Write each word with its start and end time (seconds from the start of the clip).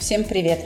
Всем 0.00 0.24
привет. 0.24 0.60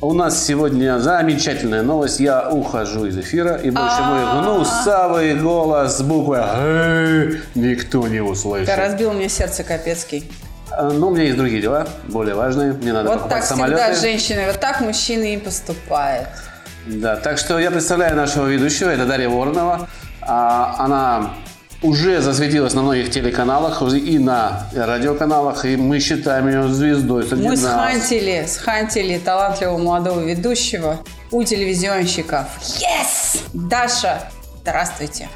У 0.00 0.12
нас 0.14 0.44
сегодня 0.44 0.98
замечательная 0.98 1.82
новость. 1.82 2.20
Я 2.20 2.50
ухожу 2.50 3.06
из 3.06 3.16
эфира, 3.16 3.54
и 3.56 3.70
больше 3.70 4.02
мой 4.02 4.40
гнусавый 4.42 5.34
голос 5.36 5.98
с 5.98 6.02
буквой 6.02 6.40
«Г» 6.40 7.38
никто 7.54 8.06
не 8.08 8.16
Ты 8.16 8.22
услышит. 8.22 8.76
разбил 8.76 9.12
мне 9.12 9.28
сердце 9.28 9.62
Капецкий. 9.62 10.30
А, 10.72 10.90
Но 10.90 11.08
у 11.08 11.10
меня 11.14 11.24
есть 11.24 11.36
другие 11.36 11.62
дела, 11.62 11.86
более 12.08 12.34
важные. 12.34 12.72
Мне 12.72 12.92
надо 12.92 13.10
Вот 13.10 13.18
покупать 13.18 13.40
так 13.40 13.48
самолеты. 13.48 13.80
всегда 13.82 14.00
женщины, 14.00 14.46
вот 14.46 14.58
так 14.60 14.80
мужчины 14.80 15.34
и 15.34 15.38
поступают. 15.38 16.28
Да, 16.86 17.16
так 17.16 17.38
что 17.38 17.58
я 17.58 17.70
представляю 17.70 18.16
нашего 18.16 18.46
ведущего, 18.48 18.88
это 18.90 19.04
Дарья 19.06 19.28
Воронова. 19.28 19.88
А, 20.22 20.74
Она 20.78 21.30
уже 21.82 22.20
засветилась 22.20 22.74
на 22.74 22.82
многих 22.82 23.10
телеканалах 23.10 23.82
и 23.82 24.18
на 24.18 24.66
радиоканалах, 24.74 25.64
и 25.64 25.76
мы 25.76 25.98
считаем 25.98 26.48
ее 26.48 26.68
звездой. 26.68 27.24
среди 27.24 27.42
Мы 27.42 27.50
нас. 27.50 27.60
схантили, 27.60 28.44
схантили 28.46 29.18
талантливого 29.18 29.78
молодого 29.78 30.20
ведущего 30.20 31.00
у 31.30 31.42
телевизионщиков. 31.42 32.46
Yes! 32.60 33.40
Даша, 33.54 34.30
здравствуйте. 34.62 35.28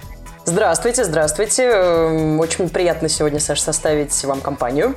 Здравствуйте, 0.47 1.05
здравствуйте. 1.05 1.63
Эм, 1.63 2.39
Очень 2.39 2.69
приятно 2.69 3.09
сегодня, 3.09 3.41
Саш, 3.41 3.61
составить 3.61 4.23
вам 4.25 4.43
компанию. 4.43 4.95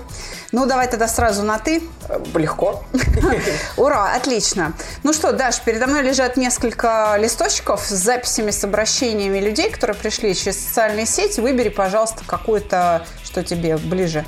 Ну, 0.52 0.66
давай 0.66 0.90
тогда 0.90 1.08
сразу 1.08 1.44
на 1.44 1.58
«ты». 1.58 1.82
Э, 2.10 2.20
Легко. 2.36 2.84
Ура, 3.78 4.14
отлично. 4.14 4.74
Ну 5.04 5.14
что, 5.14 5.32
Даш, 5.32 5.62
передо 5.62 5.88
мной 5.88 6.02
лежат 6.02 6.36
несколько 6.36 7.16
листочков 7.18 7.86
с 7.86 7.92
записями, 7.92 8.52
с 8.52 8.62
обращениями 8.66 9.40
людей, 9.40 9.72
которые 9.72 9.96
пришли 9.96 10.36
через 10.36 10.60
социальные 10.60 11.06
сети. 11.06 11.40
Выбери, 11.40 11.70
пожалуйста, 11.70 12.24
какую-то, 12.28 13.06
что 13.24 13.42
тебе 13.42 13.78
ближе. 13.78 14.26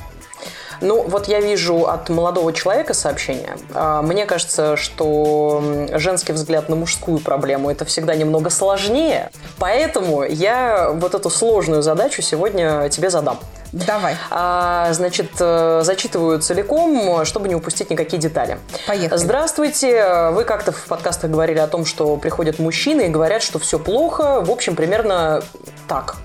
Ну, 0.81 1.03
вот 1.07 1.27
я 1.27 1.39
вижу 1.39 1.87
от 1.87 2.09
молодого 2.09 2.53
человека 2.53 2.93
сообщение. 2.93 3.57
А, 3.73 4.01
Мне 4.01 4.25
кажется, 4.25 4.77
что 4.77 5.61
женский 5.93 6.33
взгляд 6.33 6.69
на 6.69 6.75
мужскую 6.75 7.19
проблему– 7.19 7.69
это 7.71 7.85
всегда 7.85 8.15
немного 8.15 8.49
сложнее. 8.49 9.29
Поэтому 9.57 10.23
я 10.23 10.91
вот 10.93 11.15
эту 11.15 11.29
сложную 11.29 11.81
задачу 11.81 12.21
сегодня 12.21 12.89
тебе 12.89 13.09
задам. 13.09 13.39
Давай. 13.71 14.15
А, 14.31 14.91
значит, 14.93 15.29
э, 15.39 15.81
зачитываю 15.83 16.39
целиком, 16.39 17.23
чтобы 17.23 17.47
не 17.47 17.55
упустить 17.55 17.91
никакие 17.91 18.19
детали. 18.19 18.57
Поехали. 18.87 19.19
Здравствуйте. 19.19 20.29
Вы 20.31 20.43
как-то 20.43 20.71
в 20.71 20.85
подкастах 20.85 21.29
говорили 21.29 21.59
о 21.59 21.67
том, 21.67 21.85
что 21.85 22.17
приходят 22.17 22.57
мужчины 22.57 23.05
и 23.05 23.09
говорят, 23.09 23.43
что 23.43 23.59
все 23.59 23.77
плохо. 23.77 24.41
В 24.41 24.49
общем, 24.49 24.75
примерно 24.75 25.43
так. 25.87 26.15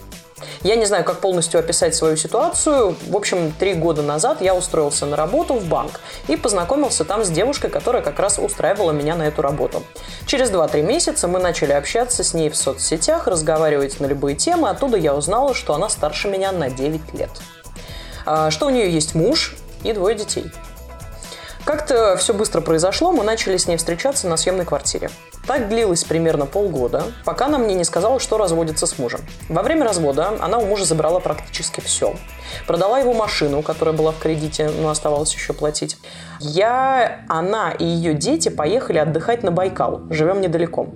Я 0.64 0.76
не 0.76 0.86
знаю, 0.86 1.04
как 1.04 1.20
полностью 1.20 1.60
описать 1.60 1.94
свою 1.94 2.16
ситуацию. 2.16 2.96
В 3.06 3.16
общем, 3.16 3.52
три 3.52 3.74
года 3.74 4.00
назад 4.00 4.40
я 4.40 4.54
устроился 4.54 5.04
на 5.04 5.14
работу 5.14 5.54
в 5.54 5.66
банк 5.66 6.00
и 6.26 6.36
познакомился 6.36 7.04
там 7.04 7.22
с 7.22 7.28
девушкой, 7.28 7.68
которая 7.68 8.00
как 8.00 8.18
раз 8.18 8.38
устраивала 8.38 8.90
меня 8.90 9.14
на 9.14 9.24
эту 9.24 9.42
работу. 9.42 9.82
Через 10.24 10.50
2-3 10.50 10.80
месяца 10.80 11.28
мы 11.28 11.38
начали 11.38 11.72
общаться 11.72 12.24
с 12.24 12.32
ней 12.32 12.48
в 12.48 12.56
соцсетях, 12.56 13.26
разговаривать 13.26 14.00
на 14.00 14.06
любые 14.06 14.36
темы. 14.36 14.70
Оттуда 14.70 14.96
я 14.96 15.14
узнала, 15.14 15.52
что 15.52 15.74
она 15.74 15.90
старше 15.90 16.28
меня 16.28 16.50
на 16.50 16.70
9 16.70 17.12
лет. 17.12 17.30
А, 18.24 18.50
Что 18.50 18.66
у 18.66 18.70
нее 18.70 18.90
есть 18.90 19.14
муж 19.14 19.56
и 19.82 19.92
двое 19.92 20.16
детей. 20.16 20.50
Как-то 21.66 22.16
все 22.16 22.32
быстро 22.32 22.62
произошло, 22.62 23.12
мы 23.12 23.22
начали 23.22 23.58
с 23.58 23.66
ней 23.66 23.76
встречаться 23.76 24.28
на 24.28 24.38
съемной 24.38 24.64
квартире. 24.64 25.10
Так 25.46 25.68
длилось 25.68 26.04
примерно 26.04 26.46
полгода, 26.46 27.04
пока 27.24 27.46
она 27.46 27.58
мне 27.58 27.74
не 27.74 27.84
сказала, 27.84 28.18
что 28.18 28.38
разводится 28.38 28.86
с 28.86 28.98
мужем. 28.98 29.20
Во 29.48 29.62
время 29.62 29.84
развода 29.84 30.38
она 30.40 30.58
у 30.58 30.64
мужа 30.64 30.84
забрала 30.84 31.20
практически 31.20 31.80
все. 31.80 32.14
Продала 32.66 32.98
его 32.98 33.12
машину, 33.12 33.62
которая 33.62 33.94
была 33.94 34.12
в 34.12 34.18
кредите, 34.18 34.70
но 34.70 34.88
оставалось 34.88 35.34
еще 35.34 35.52
платить. 35.52 35.98
Я, 36.40 37.24
она 37.28 37.72
и 37.72 37.84
ее 37.84 38.14
дети 38.14 38.48
поехали 38.48 38.98
отдыхать 38.98 39.42
на 39.42 39.50
Байкал. 39.50 40.02
Живем 40.10 40.40
недалеко. 40.40 40.88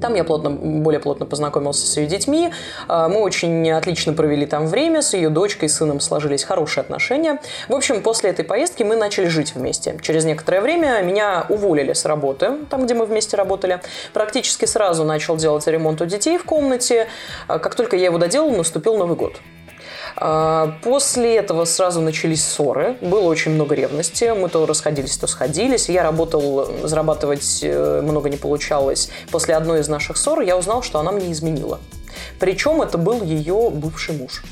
Там 0.00 0.14
я 0.14 0.24
плотно, 0.24 0.50
более 0.50 1.00
плотно 1.00 1.26
познакомился 1.26 1.86
с 1.86 1.96
ее 1.96 2.06
детьми. 2.06 2.50
А, 2.88 3.08
Мы 3.08 3.20
очень 3.20 3.70
отлично 3.70 4.12
провели 4.12 4.46
там 4.46 4.66
время. 4.66 5.02
С 5.02 5.14
ее 5.14 5.28
дочкой 5.28 5.66
и 5.66 5.68
сыном 5.68 6.00
сложились 6.00 6.44
хорошие 6.44 6.82
отношения. 6.82 7.38
В 7.68 7.74
общем, 7.74 8.02
после 8.02 8.30
этой 8.30 8.44
поездки 8.44 8.82
мы 8.82 8.96
начали 8.96 9.26
жить 9.26 9.54
вместе. 9.54 9.98
Через 10.02 10.24
некоторое 10.24 10.60
время 10.60 11.02
меня 11.02 11.44
уволили 11.48 11.92
с 11.92 12.04
работы, 12.04 12.52
там, 12.70 12.84
где 12.84 12.94
мы 12.94 13.04
вместе 13.04 13.36
работали. 13.36 13.80
Практически 14.12 14.64
сразу 14.64 15.04
начал 15.04 15.36
делать 15.36 15.66
ремонт 15.66 16.00
у 16.00 16.06
детей 16.06 16.38
в 16.38 16.44
комнате. 16.44 17.06
А, 17.46 17.58
Как 17.58 17.74
только 17.74 17.96
я 17.96 18.06
его 18.06 18.18
доделал, 18.18 18.50
наступил 18.50 18.96
Новый 18.96 19.16
год. 19.16 19.40
А, 20.16 20.74
После 20.82 21.36
этого 21.36 21.64
сразу 21.64 22.00
начались 22.00 22.44
ссоры. 22.44 22.96
Было 23.00 23.28
очень 23.28 23.52
много 23.52 23.74
ревности. 23.74 24.32
Мы 24.36 24.48
то 24.48 24.66
расходились, 24.66 25.16
то 25.16 25.26
сходились. 25.26 25.88
Я 25.88 26.02
работал, 26.02 26.68
зарабатывать 26.84 27.60
э, 27.62 28.00
много 28.02 28.28
не 28.28 28.36
получалось. 28.36 29.10
После 29.30 29.54
одной 29.54 29.80
из 29.80 29.88
наших 29.88 30.16
ссор 30.16 30.40
я 30.40 30.56
узнал, 30.56 30.82
что 30.82 30.98
она 30.98 31.12
мне 31.12 31.32
изменила. 31.32 31.80
Причем 32.38 32.82
это 32.82 32.98
был 32.98 33.22
ее 33.22 33.70
бывший 33.70 34.16
муж. 34.16 34.42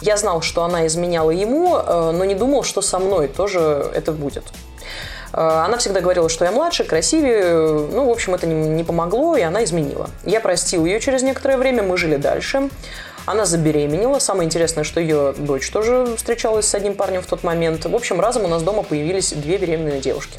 Я 0.00 0.16
знал, 0.16 0.40
что 0.40 0.64
она 0.64 0.86
изменяла 0.86 1.30
ему, 1.30 1.76
э, 1.76 2.10
но 2.12 2.24
не 2.24 2.34
думал, 2.34 2.62
что 2.62 2.80
со 2.82 2.98
мной 2.98 3.28
тоже 3.28 3.90
это 3.94 4.12
будет. 4.12 4.44
Э, 5.32 5.64
Она 5.64 5.76
всегда 5.76 6.00
говорила, 6.00 6.28
что 6.28 6.44
я 6.44 6.52
младше, 6.52 6.84
красивее. 6.84 7.88
Ну, 7.92 8.06
в 8.06 8.10
общем, 8.10 8.34
это 8.34 8.46
не, 8.46 8.84
помогло, 8.84 9.36
и 9.36 9.42
она 9.42 9.62
изменила. 9.64 10.08
Я 10.24 10.40
простил 10.40 10.84
ее 10.84 11.00
через 11.00 11.22
некоторое 11.22 11.56
время, 11.56 11.82
мы 11.82 11.96
жили 11.96 12.16
дальше. 12.16 12.70
Она 13.26 13.44
забеременела. 13.44 14.18
Самое 14.18 14.46
интересное, 14.46 14.84
что 14.84 15.00
ее 15.00 15.34
дочь 15.36 15.70
тоже 15.70 16.14
встречалась 16.16 16.66
с 16.66 16.74
одним 16.74 16.94
парнем 16.94 17.22
в 17.22 17.26
тот 17.26 17.42
момент. 17.42 17.84
В 17.84 17.94
общем, 17.94 18.20
разом 18.20 18.44
у 18.44 18.48
нас 18.48 18.62
дома 18.62 18.82
появились 18.82 19.32
две 19.32 19.58
беременные 19.58 20.00
девушки. 20.00 20.38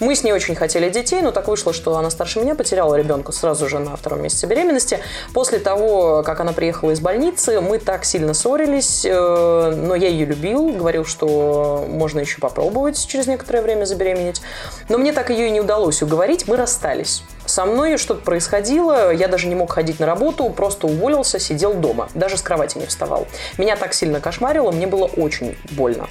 Мы 0.00 0.14
с 0.14 0.22
ней 0.22 0.32
очень 0.32 0.54
хотели 0.54 0.88
детей, 0.88 1.20
но 1.22 1.30
так 1.30 1.48
вышло, 1.48 1.72
что 1.72 1.96
она 1.96 2.10
старше 2.10 2.40
меня, 2.40 2.54
потеряла 2.54 2.94
ребенка 2.94 3.32
сразу 3.32 3.68
же 3.68 3.78
на 3.78 3.96
втором 3.96 4.22
месяце 4.22 4.46
беременности. 4.46 5.00
После 5.34 5.58
того, 5.58 6.22
как 6.22 6.40
она 6.40 6.52
приехала 6.52 6.90
из 6.90 7.00
больницы, 7.00 7.60
мы 7.60 7.78
так 7.78 8.04
сильно 8.04 8.34
ссорились, 8.34 9.04
э, 9.04 9.72
но 9.76 9.94
я 9.94 10.08
ее 10.08 10.26
любил, 10.26 10.68
говорил, 10.70 11.04
что 11.04 11.86
можно 11.88 12.20
еще 12.20 12.38
попробовать 12.38 13.06
через 13.06 13.26
некоторое 13.26 13.62
время 13.62 13.84
забеременеть. 13.84 14.42
Но 14.88 14.98
мне 14.98 15.12
так 15.12 15.30
ее 15.30 15.48
и 15.48 15.50
не 15.50 15.60
удалось 15.60 16.02
уговорить, 16.02 16.48
мы 16.48 16.56
расстались. 16.56 17.22
Со 17.46 17.64
мной 17.64 17.96
что-то 17.96 18.22
происходило, 18.22 19.12
я 19.12 19.26
даже 19.26 19.48
не 19.48 19.54
мог 19.54 19.72
ходить 19.72 19.98
на 19.98 20.06
работу, 20.06 20.48
просто 20.50 20.86
уволился, 20.86 21.38
сидел 21.38 21.74
дома, 21.74 22.08
даже 22.14 22.36
с 22.36 22.42
кровати 22.42 22.78
не 22.78 22.86
вставал. 22.86 23.26
Меня 23.58 23.76
так 23.76 23.92
сильно 23.92 24.20
кошмарило, 24.20 24.70
мне 24.70 24.86
было 24.86 25.06
очень 25.06 25.56
больно. 25.72 26.08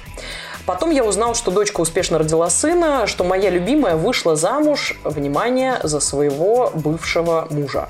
Потом 0.70 0.90
я 0.90 1.02
узнал, 1.02 1.34
что 1.34 1.50
дочка 1.50 1.80
успешно 1.80 2.16
родила 2.16 2.48
сына, 2.48 3.08
что 3.08 3.24
моя 3.24 3.50
любимая 3.50 3.96
вышла 3.96 4.36
замуж, 4.36 4.96
внимание, 5.02 5.80
за 5.82 5.98
своего 5.98 6.70
бывшего 6.72 7.48
мужа. 7.50 7.88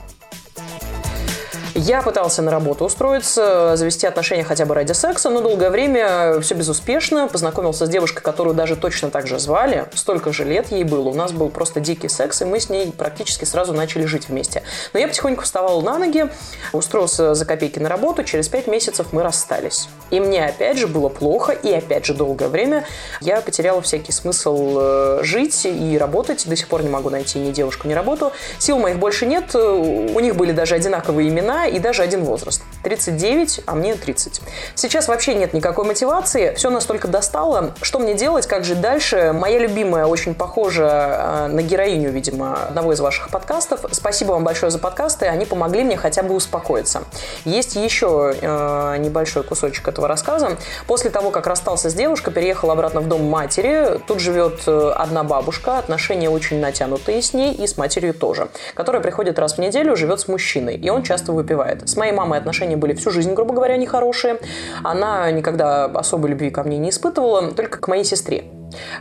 Я 1.83 2.03
пытался 2.03 2.43
на 2.43 2.51
работу 2.51 2.85
устроиться, 2.85 3.75
завести 3.75 4.07
отношения 4.07 4.45
хотя 4.45 4.67
бы 4.67 4.75
ради 4.75 4.93
секса, 4.93 5.31
но 5.31 5.41
долгое 5.41 5.71
время 5.71 6.39
все 6.43 6.55
безуспешно. 6.55 7.27
Познакомился 7.27 7.87
с 7.87 7.89
девушкой, 7.89 8.21
которую 8.21 8.55
даже 8.55 8.77
точно 8.77 9.11
так 9.11 9.27
же 9.27 9.39
звали. 9.39 9.87
Столько 9.95 10.31
же 10.31 10.45
лет 10.45 10.71
ей 10.71 10.85
было. 10.85 11.09
У 11.09 11.15
нас 11.15 11.33
был 11.33 11.49
просто 11.49 11.81
дикий 11.81 12.09
секс, 12.09 12.43
и 12.43 12.45
мы 12.45 12.61
с 12.61 12.69
ней 12.69 12.93
практически 12.93 13.47
сразу 13.47 13.73
начали 13.73 14.05
жить 14.05 14.29
вместе. 14.29 14.62
Но 14.93 15.00
я 15.00 15.09
потихоньку 15.09 15.44
вставал 15.44 15.81
на 15.81 15.97
ноги, 15.97 16.29
устроился 16.75 17.32
за 17.32 17.47
копейки 17.47 17.79
на 17.79 17.88
работу. 17.88 18.25
Через 18.25 18.49
пять 18.49 18.67
месяцев 18.67 19.06
мы 19.12 19.23
расстались. 19.23 19.88
И 20.11 20.21
мне 20.21 20.44
опять 20.44 20.76
же 20.76 20.87
было 20.87 21.09
плохо, 21.09 21.53
и 21.53 21.73
опять 21.73 22.05
же 22.05 22.12
долгое 22.12 22.49
время 22.49 22.85
я 23.23 23.41
потеряла 23.41 23.81
всякий 23.81 24.12
смысл 24.12 24.76
э, 24.79 25.21
жить 25.23 25.65
и 25.65 25.97
работать. 25.97 26.47
До 26.47 26.56
сих 26.56 26.69
пор 26.69 26.83
не 26.83 26.91
могу 26.91 27.09
найти 27.09 27.38
ни 27.38 27.53
девушку, 27.53 27.88
ни 27.88 27.94
работу. 27.94 28.33
Сил 28.59 28.79
моих 28.79 28.99
больше 28.99 29.25
нет. 29.25 29.55
У 29.55 30.21
них 30.21 30.37
были 30.37 30.53
даже 30.53 30.75
одинаковые 30.75 31.31
имена 31.31 31.69
и 31.70 31.78
даже 31.78 32.02
один 32.02 32.25
возраст. 32.25 32.62
39, 32.82 33.62
а 33.67 33.75
мне 33.75 33.94
30. 33.94 34.40
Сейчас 34.75 35.08
вообще 35.08 35.34
нет 35.34 35.52
никакой 35.52 35.84
мотивации, 35.84 36.55
все 36.55 36.70
настолько 36.70 37.08
достало. 37.08 37.75
Что 37.82 37.99
мне 37.99 38.14
делать, 38.14 38.46
как 38.46 38.64
жить 38.64 38.81
дальше? 38.81 39.32
Моя 39.34 39.58
любимая 39.58 40.06
очень 40.06 40.34
похожа 40.34 40.88
э, 40.88 41.46
на 41.49 41.62
героиню, 41.62 42.11
видимо, 42.11 42.64
одного 42.69 42.93
из 42.93 43.00
ваших 43.00 43.31
подкастов. 43.31 43.84
Спасибо 43.93 44.32
вам 44.32 44.44
большое 44.44 44.70
за 44.70 44.78
подкасты, 44.78 45.26
они 45.26 45.44
помогли 45.44 45.84
мне 45.84 45.96
хотя 45.96 46.22
бы 46.22 46.34
успокоиться. 46.34 47.02
Есть 47.44 47.76
еще 47.76 48.34
э, 48.40 48.96
небольшой 48.99 49.43
кусочек 49.43 49.87
этого 49.88 50.08
рассказа. 50.08 50.56
После 50.87 51.11
того, 51.11 51.31
как 51.31 51.46
расстался 51.46 51.90
с 51.90 51.94
девушкой, 51.94 52.32
переехал 52.32 52.70
обратно 52.70 53.00
в 53.00 53.08
дом 53.08 53.25
матери. 53.25 54.00
Тут 54.06 54.20
живет 54.20 54.62
э, 54.66 54.93
одна 54.96 55.23
бабушка, 55.25 55.78
отношения 55.78 56.31
очень 56.31 56.61
натянутые 56.61 57.23
с 57.23 57.34
ней 57.34 57.52
и 57.52 57.66
с 57.66 57.76
матерью 57.76 58.14
тоже, 58.14 58.49
которая 58.75 59.02
приходит 59.02 59.38
раз 59.38 59.55
в 59.55 59.58
неделю, 59.58 59.96
живет 59.96 60.20
с 60.20 60.28
мужчиной, 60.28 60.76
и 60.76 60.90
он 60.90 61.02
часто 61.02 61.32
выпивает. 61.32 61.60
С 61.85 61.97
моей 61.97 62.12
мамой 62.12 62.39
отношения 62.39 62.77
были 62.77 62.95
всю 62.95 63.11
жизнь, 63.11 63.33
грубо 63.35 63.55
говоря, 63.55 63.77
нехорошие. 63.77 64.39
Она 64.83 65.31
никогда 65.31 65.85
особой 65.85 66.31
любви 66.31 66.51
ко 66.51 66.62
мне 66.62 66.79
не 66.79 66.91
испытывала, 66.91 67.53
только 67.53 67.79
к 67.79 67.89
моей 67.89 68.05
сестре 68.05 68.45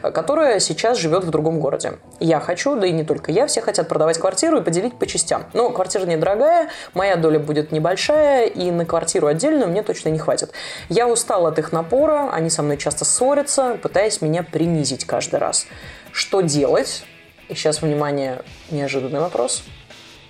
которая 0.01 0.59
сейчас 0.59 0.97
живет 0.97 1.23
в 1.23 1.29
другом 1.29 1.59
городе. 1.59 1.93
Я 2.19 2.39
хочу, 2.39 2.75
да 2.75 2.87
и 2.87 2.91
не 2.91 3.03
только 3.03 3.31
я, 3.31 3.47
все 3.47 3.61
хотят 3.61 3.87
продавать 3.87 4.17
квартиру 4.17 4.57
и 4.57 4.61
поделить 4.61 4.97
по 4.97 5.05
частям. 5.05 5.45
Но 5.53 5.69
квартира 5.69 6.05
недорогая, 6.05 6.69
моя 6.93 7.15
доля 7.15 7.39
будет 7.39 7.71
небольшая, 7.71 8.47
и 8.47 8.71
на 8.71 8.85
квартиру 8.85 9.27
отдельную 9.27 9.69
мне 9.69 9.83
точно 9.83 10.09
не 10.09 10.19
хватит. 10.19 10.51
Я 10.89 11.07
устал 11.07 11.47
от 11.47 11.59
их 11.59 11.71
напора, 11.71 12.29
они 12.31 12.49
со 12.49 12.61
мной 12.61 12.77
часто 12.77 13.05
ссорятся, 13.05 13.77
пытаясь 13.81 14.21
меня 14.21 14.43
принизить 14.43 15.05
каждый 15.05 15.39
раз. 15.39 15.65
Что 16.11 16.41
делать? 16.41 17.03
И 17.47 17.55
сейчас, 17.55 17.81
внимание, 17.81 18.43
неожиданный 18.69 19.19
вопрос. 19.19 19.63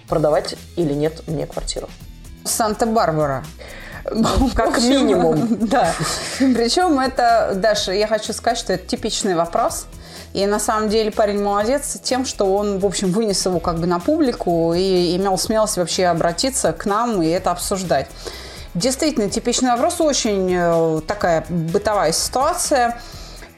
Продавать 0.08 0.56
или 0.76 0.94
нет 0.94 1.28
мне 1.28 1.46
квартиру? 1.46 1.90
Санта-Барбара. 2.50 3.44
Как 4.56 4.82
минимум. 4.82 5.58
Да. 5.70 5.94
Причем 6.40 7.00
это, 7.00 7.54
Даша, 7.56 7.92
я 7.92 8.08
хочу 8.08 8.34
сказать, 8.34 8.58
что 8.58 8.74
это 8.74 8.88
типичный 8.88 9.36
вопрос. 9.36 9.86
И 10.34 10.46
на 10.46 10.60
самом 10.60 10.90
деле 10.90 11.12
парень 11.12 11.42
молодец 11.42 11.98
тем, 12.04 12.26
что 12.26 12.56
он, 12.56 12.80
в 12.80 12.86
общем, 12.86 13.12
вынес 13.12 13.46
его 13.46 13.60
как 13.60 13.80
бы 13.80 13.88
на 13.88 14.00
публику 14.00 14.74
и 14.74 15.16
имел 15.16 15.38
смелость 15.38 15.78
вообще 15.78 16.06
обратиться 16.06 16.72
к 16.72 16.86
нам 16.86 17.22
и 17.22 17.28
это 17.28 17.52
обсуждать. 17.52 18.08
Действительно, 18.76 19.30
типичный 19.30 19.72
вопрос, 19.72 20.00
очень 20.00 20.54
э, 20.54 21.02
такая 21.08 21.46
бытовая 21.50 22.12
ситуация. 22.12 23.02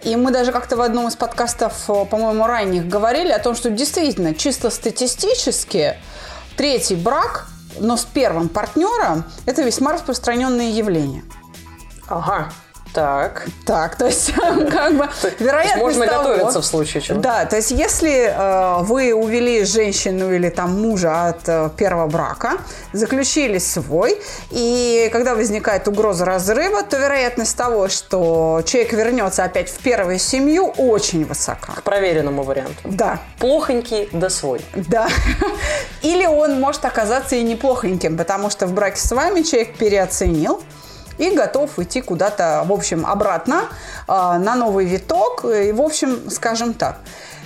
И 0.04 0.16
мы 0.16 0.32
даже 0.32 0.52
как-то 0.52 0.78
в 0.78 0.82
одном 0.82 1.10
из 1.10 1.16
подкастов, 1.16 1.74
э, 1.90 2.06
по-моему, 2.06 2.48
ранних 2.48 2.88
говорили 2.88 3.32
о 3.32 3.40
том, 3.40 3.54
что 3.54 3.70
действительно, 3.70 4.34
чисто 4.34 4.70
статистически, 4.70 5.98
третий 6.56 6.96
брак 6.96 7.48
но 7.80 7.98
с 7.98 8.06
первым 8.06 8.50
партнером 8.50 9.24
это 9.46 9.64
весьма 9.64 9.94
распространенное 9.94 10.72
явление. 10.72 11.24
Ага. 12.08 12.52
Так. 12.94 13.48
Так, 13.66 13.96
то 13.96 14.06
есть 14.06 14.34
как 14.72 14.98
бы 14.98 15.10
вероятность 15.40 15.78
Можно 15.78 16.08
того, 16.08 16.24
готовиться 16.30 16.62
в 16.62 16.66
случае 16.66 17.02
чего. 17.02 17.20
Да, 17.20 17.46
то 17.46 17.56
есть 17.56 17.72
если 17.72 18.34
э, 18.36 18.84
вы 18.84 19.14
увели 19.14 19.64
женщину 19.64 20.34
или 20.34 20.50
там 20.50 20.82
мужа 20.82 21.28
от 21.30 21.48
э, 21.48 21.70
первого 21.78 22.08
брака, 22.08 22.54
заключили 22.94 23.58
свой, 23.60 24.22
и 24.50 25.10
когда 25.12 25.36
возникает 25.36 25.88
угроза 25.88 26.26
разрыва, 26.26 26.84
то 26.84 26.98
вероятность 26.98 27.56
того, 27.58 27.88
что 27.88 28.62
человек 28.66 28.94
вернется 28.94 29.44
опять 29.44 29.70
в 29.70 29.78
первую 29.80 30.20
семью, 30.20 30.68
очень 30.78 31.26
высока. 31.26 31.74
К 31.74 31.84
проверенному 31.84 32.44
варианту. 32.44 32.82
Да. 32.84 33.20
Плохонький 33.40 34.10
да 34.12 34.30
свой. 34.30 34.62
Да. 34.76 35.08
Или 36.02 36.26
он 36.26 36.60
может 36.60 36.86
оказаться 36.86 37.36
и 37.36 37.44
неплохоньким, 37.44 38.18
потому 38.18 38.50
что 38.50 38.68
в 38.68 38.74
браке 38.74 39.00
с 39.00 39.12
вами 39.12 39.42
человек 39.42 39.76
переоценил, 39.78 40.62
и 41.22 41.36
готов 41.36 41.78
идти 41.78 42.02
куда-то, 42.02 42.64
в 42.66 42.72
общем, 42.72 43.06
обратно 43.06 43.70
э, 44.08 44.12
на 44.12 44.56
новый 44.56 44.86
виток. 44.86 45.46
И, 45.46 45.72
в 45.72 45.82
общем, 45.82 46.30
скажем 46.32 46.74
так, 46.74 46.98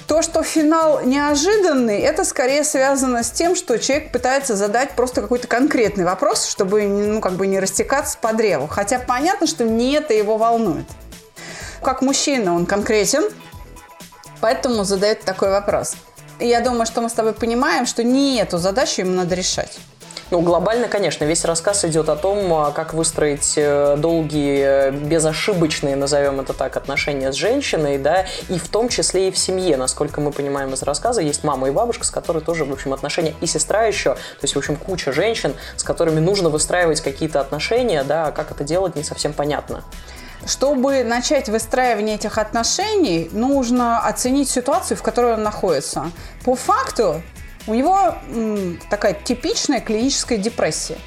то, 0.08 0.22
что 0.22 0.44
финал 0.44 1.02
неожиданный, 1.02 2.00
это 2.00 2.24
скорее 2.24 2.64
связано 2.64 3.22
с 3.22 3.32
тем, 3.32 3.56
что 3.56 3.78
человек 3.78 4.12
пытается 4.12 4.56
задать 4.56 4.92
просто 4.92 5.22
какой-то 5.22 5.48
конкретный 5.48 6.06
вопрос, 6.06 6.46
чтобы 6.46 6.84
ну, 6.84 7.20
как 7.20 7.34
бы 7.34 7.48
не 7.48 7.60
растекаться 7.60 8.18
по 8.20 8.32
древу. 8.32 8.68
Хотя 8.68 9.00
понятно, 9.00 9.46
что 9.46 9.66
не 9.66 9.94
это 9.94 10.14
его 10.14 10.38
волнует. 10.38 10.86
Как 11.82 12.02
мужчина 12.02 12.56
он 12.56 12.66
конкретен, 12.66 13.24
поэтому 14.40 14.86
задает 14.86 15.22
такой 15.22 15.50
вопрос. 15.50 15.96
И 16.40 16.48
я 16.48 16.62
думаю, 16.62 16.86
что 16.86 17.02
мы 17.02 17.10
с 17.10 17.14
тобой 17.14 17.34
понимаем, 17.34 17.86
что 17.86 18.04
не 18.04 18.40
эту 18.40 18.58
задачу 18.58 19.02
ему 19.02 19.12
надо 19.12 19.36
решать. 19.36 19.78
Ну, 20.32 20.42
глобально, 20.42 20.88
конечно, 20.88 21.24
весь 21.24 21.46
рассказ 21.46 21.86
идет 21.86 22.10
о 22.10 22.16
том, 22.16 22.52
а, 22.52 22.72
как 22.72 22.96
выстроить 22.96 23.54
э, 23.58 23.96
долгие, 23.96 24.90
безошибочные, 24.90 25.96
назовем 25.96 26.40
это 26.40 26.54
так, 26.54 26.78
отношения 26.78 27.32
с 27.32 27.36
женщиной, 27.36 28.00
да, 28.00 28.26
и 28.50 28.58
в 28.58 28.68
том 28.68 28.90
числе 28.90 29.28
и 29.28 29.32
в 29.32 29.38
семье. 29.38 29.78
Насколько 29.78 30.22
мы 30.22 30.32
понимаем 30.32 30.74
из 30.74 30.82
рассказа, 30.82 31.22
есть 31.22 31.44
мама 31.44 31.68
и 31.68 31.72
бабушка, 31.72 32.06
с 32.06 32.10
которой 32.10 32.42
тоже, 32.42 32.66
в 32.66 32.74
общем, 32.74 32.92
отношения, 32.92 33.36
и 33.40 33.46
сестра 33.46 33.84
еще, 33.84 34.16
то 34.16 34.42
есть, 34.42 34.56
в 34.56 34.58
общем, 34.58 34.78
куча 34.78 35.12
женщин, 35.12 35.54
с 35.76 35.84
которыми 35.84 36.20
нужно 36.20 36.50
выстраивать 36.50 37.02
какие-то 37.02 37.40
отношения, 37.40 38.04
да, 38.04 38.28
а 38.28 38.32
как 38.32 38.50
это 38.50 38.64
делать, 38.64 38.96
не 38.96 39.04
совсем 39.04 39.32
понятно. 39.32 39.84
Чтобы 40.48 41.04
начать 41.04 41.50
выстраивание 41.50 42.16
этих 42.16 42.40
отношений, 42.40 43.30
нужно 43.32 44.00
оценить 44.00 44.50
ситуацию, 44.50 44.98
в 44.98 45.04
которой 45.04 45.34
он 45.34 45.44
находится. 45.44 46.12
По 46.44 46.56
факту, 46.56 47.22
у 47.68 47.74
него 47.74 48.16
м, 48.30 48.80
такая 48.90 49.14
типичная 49.14 49.80
клиническая 49.80 50.38
депрессия. 50.38 50.98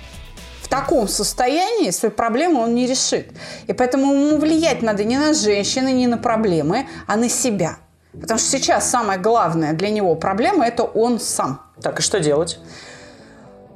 В 0.63 0.69
таком 0.69 1.09
состоянии 1.09 1.91
свои 1.91 2.11
проблемы 2.11 2.61
он 2.61 2.75
не 2.75 2.87
решит. 2.87 3.33
И 3.67 3.73
поэтому 3.73 4.13
ему 4.13 4.39
влиять 4.39 4.83
надо 4.83 5.05
не 5.05 5.17
на 5.17 5.33
женщины, 5.33 5.93
не 5.93 6.07
на 6.07 6.19
проблемы, 6.19 6.87
а 7.07 7.17
на 7.17 7.29
себя. 7.29 7.77
Потому 8.13 8.39
что 8.39 8.51
сейчас 8.51 8.91
самая 8.91 9.19
главная 9.19 9.73
для 9.73 9.91
него 9.91 10.15
проблема– 10.15 10.67
это 10.69 10.83
он 10.83 11.21
сам. 11.21 11.63
Так, 11.81 12.01
и 12.01 12.03
что 12.03 12.21
делать? 12.21 12.59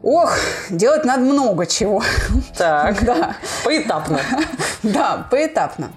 Ох, 0.02 0.36
делать 0.68 1.04
надо 1.04 1.22
много 1.22 1.64
чего. 1.64 2.02
Так, 2.58 3.04
да. 3.04 3.36
поэтапно. 3.64 4.20
Да, 4.82 5.28
поэтапно. 5.30 5.92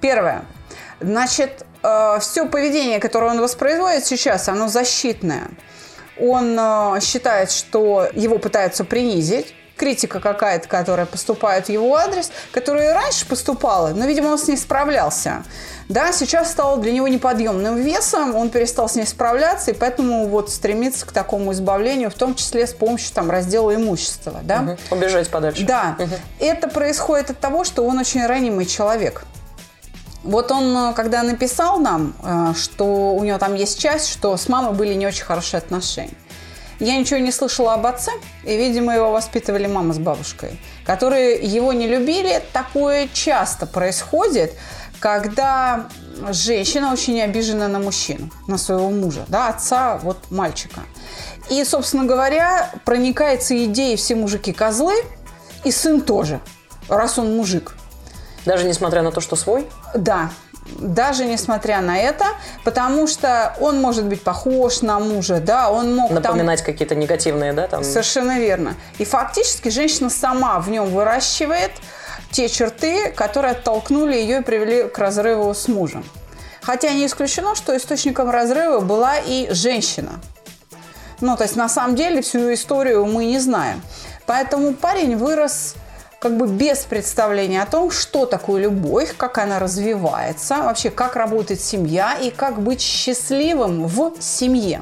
Первое. 0.00 0.46
Значит, 1.00 1.66
э, 1.82 2.18
все 2.20 2.46
поведение, 2.46 3.00
которое 3.00 3.30
он 3.32 3.40
воспроизводит 3.40 4.06
сейчас, 4.06 4.48
оно 4.48 4.68
защитное. 4.68 5.50
Он 6.18 6.56
э, 6.58 7.00
считает, 7.00 7.50
что 7.50 8.08
его 8.14 8.38
пытаются 8.38 8.84
принизить, 8.84 9.54
критика 9.76 10.20
какая-то, 10.20 10.68
которая 10.68 11.06
поступает 11.06 11.66
в 11.66 11.68
его 11.68 11.94
адрес, 11.96 12.30
которая 12.52 12.94
раньше 12.94 13.26
поступала, 13.26 13.88
но, 13.88 14.06
видимо, 14.06 14.28
он 14.28 14.38
с 14.38 14.46
ней 14.48 14.56
справлялся. 14.56 15.44
Да, 15.88 16.12
сейчас 16.12 16.50
стало 16.50 16.78
для 16.78 16.92
него 16.92 17.08
неподъемным 17.08 17.76
весом, 17.76 18.34
он 18.34 18.50
перестал 18.50 18.88
с 18.88 18.94
ней 18.94 19.06
справляться, 19.06 19.72
и 19.72 19.74
поэтому 19.74 20.28
вот 20.28 20.50
стремится 20.50 21.04
к 21.06 21.12
такому 21.12 21.52
избавлению, 21.52 22.10
в 22.10 22.14
том 22.14 22.34
числе 22.34 22.66
с 22.66 22.72
помощью 22.72 23.12
там 23.12 23.30
раздела 23.30 23.74
имущества. 23.74 24.40
Да? 24.42 24.76
Угу. 24.90 24.96
Убежать 24.96 25.28
подальше. 25.28 25.64
Да. 25.64 25.96
Угу. 25.98 26.14
Это 26.40 26.68
происходит 26.68 27.30
от 27.30 27.40
того, 27.40 27.64
что 27.64 27.84
он 27.84 27.98
очень 27.98 28.24
ранимый 28.26 28.64
человек. 28.64 29.24
Вот 30.24 30.50
он, 30.50 30.76
э, 30.76 30.94
когда 30.94 31.22
написал 31.22 31.78
нам, 31.78 32.14
э, 32.22 32.54
что 32.56 33.14
у 33.14 33.22
него 33.22 33.38
там 33.38 33.54
есть 33.54 33.78
часть, 33.78 34.08
что 34.08 34.36
с 34.36 34.48
мамой 34.48 34.72
были 34.72 34.94
не 34.94 35.06
очень 35.06 35.24
хорошие 35.24 35.58
отношения. 35.58 36.16
Я 36.80 36.96
ничего 36.96 37.20
не 37.20 37.30
слышала 37.30 37.74
об 37.74 37.86
отце, 37.86 38.10
и, 38.42 38.56
видимо, 38.56 38.94
его 38.94 39.12
воспитывали 39.12 39.66
мама 39.66 39.94
с 39.94 39.98
бабушкой, 39.98 40.58
которые 40.84 41.36
его 41.36 41.72
не 41.72 41.86
любили. 41.86 42.42
Такое 42.52 43.08
часто 43.12 43.66
происходит, 43.66 44.52
когда 44.98 45.88
женщина 46.30 46.92
очень 46.92 47.20
обижена 47.20 47.68
на 47.68 47.78
мужчину, 47.78 48.30
на 48.48 48.58
своего 48.58 48.90
мужа, 48.90 49.24
да, 49.28 49.48
отца 49.48 49.98
вот 50.02 50.30
мальчика. 50.30 50.80
И, 51.50 51.62
собственно 51.64 52.04
говоря, 52.04 52.70
проникается 52.84 53.62
идеей 53.66 53.96
все 53.96 54.16
мужики 54.16 54.52
козлы, 54.52 54.94
и 55.62 55.70
сын 55.70 56.00
тоже, 56.00 56.40
раз 56.88 57.18
он 57.18 57.36
мужик. 57.36 57.76
Даже 58.44 58.66
несмотря 58.66 59.02
на 59.02 59.10
то, 59.10 59.20
что 59.20 59.36
свой? 59.36 59.66
Да, 59.94 60.30
даже 60.78 61.24
несмотря 61.24 61.80
на 61.80 61.98
это, 61.98 62.24
потому 62.64 63.06
что 63.06 63.54
он 63.60 63.80
может 63.80 64.04
быть 64.04 64.22
похож 64.22 64.82
на 64.82 64.98
мужа, 64.98 65.40
да, 65.40 65.70
он 65.70 65.94
мог 65.94 66.10
напоминать 66.10 66.60
там... 66.60 66.66
какие-то 66.66 66.94
негативные, 66.94 67.52
да, 67.52 67.66
там. 67.68 67.84
Совершенно 67.84 68.38
верно. 68.38 68.74
И 68.98 69.04
фактически 69.04 69.68
женщина 69.68 70.10
сама 70.10 70.58
в 70.60 70.68
нем 70.70 70.86
выращивает 70.86 71.72
те 72.30 72.48
черты, 72.48 73.10
которые 73.10 73.52
оттолкнули 73.52 74.16
ее 74.16 74.40
и 74.40 74.42
привели 74.42 74.88
к 74.88 74.98
разрыву 74.98 75.52
с 75.54 75.68
мужем. 75.68 76.04
Хотя 76.62 76.92
не 76.92 77.06
исключено, 77.06 77.54
что 77.54 77.76
источником 77.76 78.30
разрыва 78.30 78.80
была 78.80 79.18
и 79.18 79.48
женщина. 79.52 80.20
Ну, 81.20 81.36
то 81.36 81.44
есть 81.44 81.56
на 81.56 81.68
самом 81.68 81.94
деле 81.94 82.22
всю 82.22 82.52
историю 82.52 83.04
мы 83.04 83.26
не 83.26 83.38
знаем. 83.38 83.82
Поэтому 84.26 84.72
парень 84.72 85.16
вырос 85.16 85.74
как 86.24 86.38
бы 86.38 86.46
без 86.46 86.86
представления 86.86 87.60
о 87.60 87.66
том, 87.66 87.90
что 87.90 88.24
такое 88.24 88.62
любовь, 88.62 89.14
как 89.14 89.36
она 89.36 89.58
развивается, 89.58 90.56
вообще 90.62 90.88
как 90.88 91.16
работает 91.16 91.60
семья 91.60 92.14
и 92.14 92.30
как 92.30 92.62
быть 92.62 92.80
счастливым 92.80 93.86
в 93.86 94.14
семье. 94.20 94.80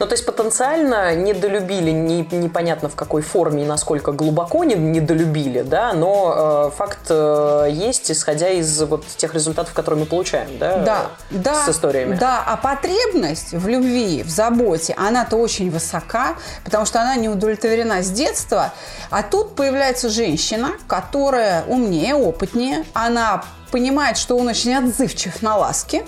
Ну, 0.00 0.06
то 0.06 0.14
есть 0.14 0.24
потенциально 0.24 1.14
недолюбили, 1.14 1.90
не, 1.90 2.22
непонятно 2.32 2.88
в 2.88 2.94
какой 2.94 3.20
форме 3.20 3.64
и 3.64 3.66
насколько 3.66 4.12
глубоко 4.12 4.64
не, 4.64 4.74
недолюбили, 4.74 5.60
да, 5.60 5.92
но 5.92 6.70
э, 6.72 6.76
факт 6.76 7.00
э, 7.10 7.68
есть, 7.70 8.10
исходя 8.10 8.48
из 8.48 8.80
вот 8.80 9.06
тех 9.06 9.34
результатов, 9.34 9.74
которые 9.74 10.00
мы 10.00 10.06
получаем, 10.06 10.56
да, 10.58 10.78
Да, 10.78 11.10
да, 11.28 11.66
с 11.66 11.68
историями. 11.68 12.16
Да, 12.16 12.42
а 12.46 12.56
потребность 12.56 13.52
в 13.52 13.68
любви, 13.68 14.22
в 14.22 14.30
заботе, 14.30 14.94
она-то 14.96 15.36
очень 15.36 15.70
высока, 15.70 16.36
потому 16.64 16.86
что 16.86 17.02
она 17.02 17.16
не 17.16 17.28
удовлетворена 17.28 18.02
с 18.02 18.10
детства. 18.10 18.72
А 19.10 19.22
тут 19.22 19.54
появляется 19.54 20.08
женщина, 20.08 20.70
которая 20.88 21.64
умнее, 21.64 22.14
опытнее, 22.14 22.86
она 22.94 23.44
понимает, 23.70 24.16
что 24.16 24.38
он 24.38 24.48
очень 24.48 24.74
отзывчив 24.74 25.42
на 25.42 25.58
ласки 25.58 26.06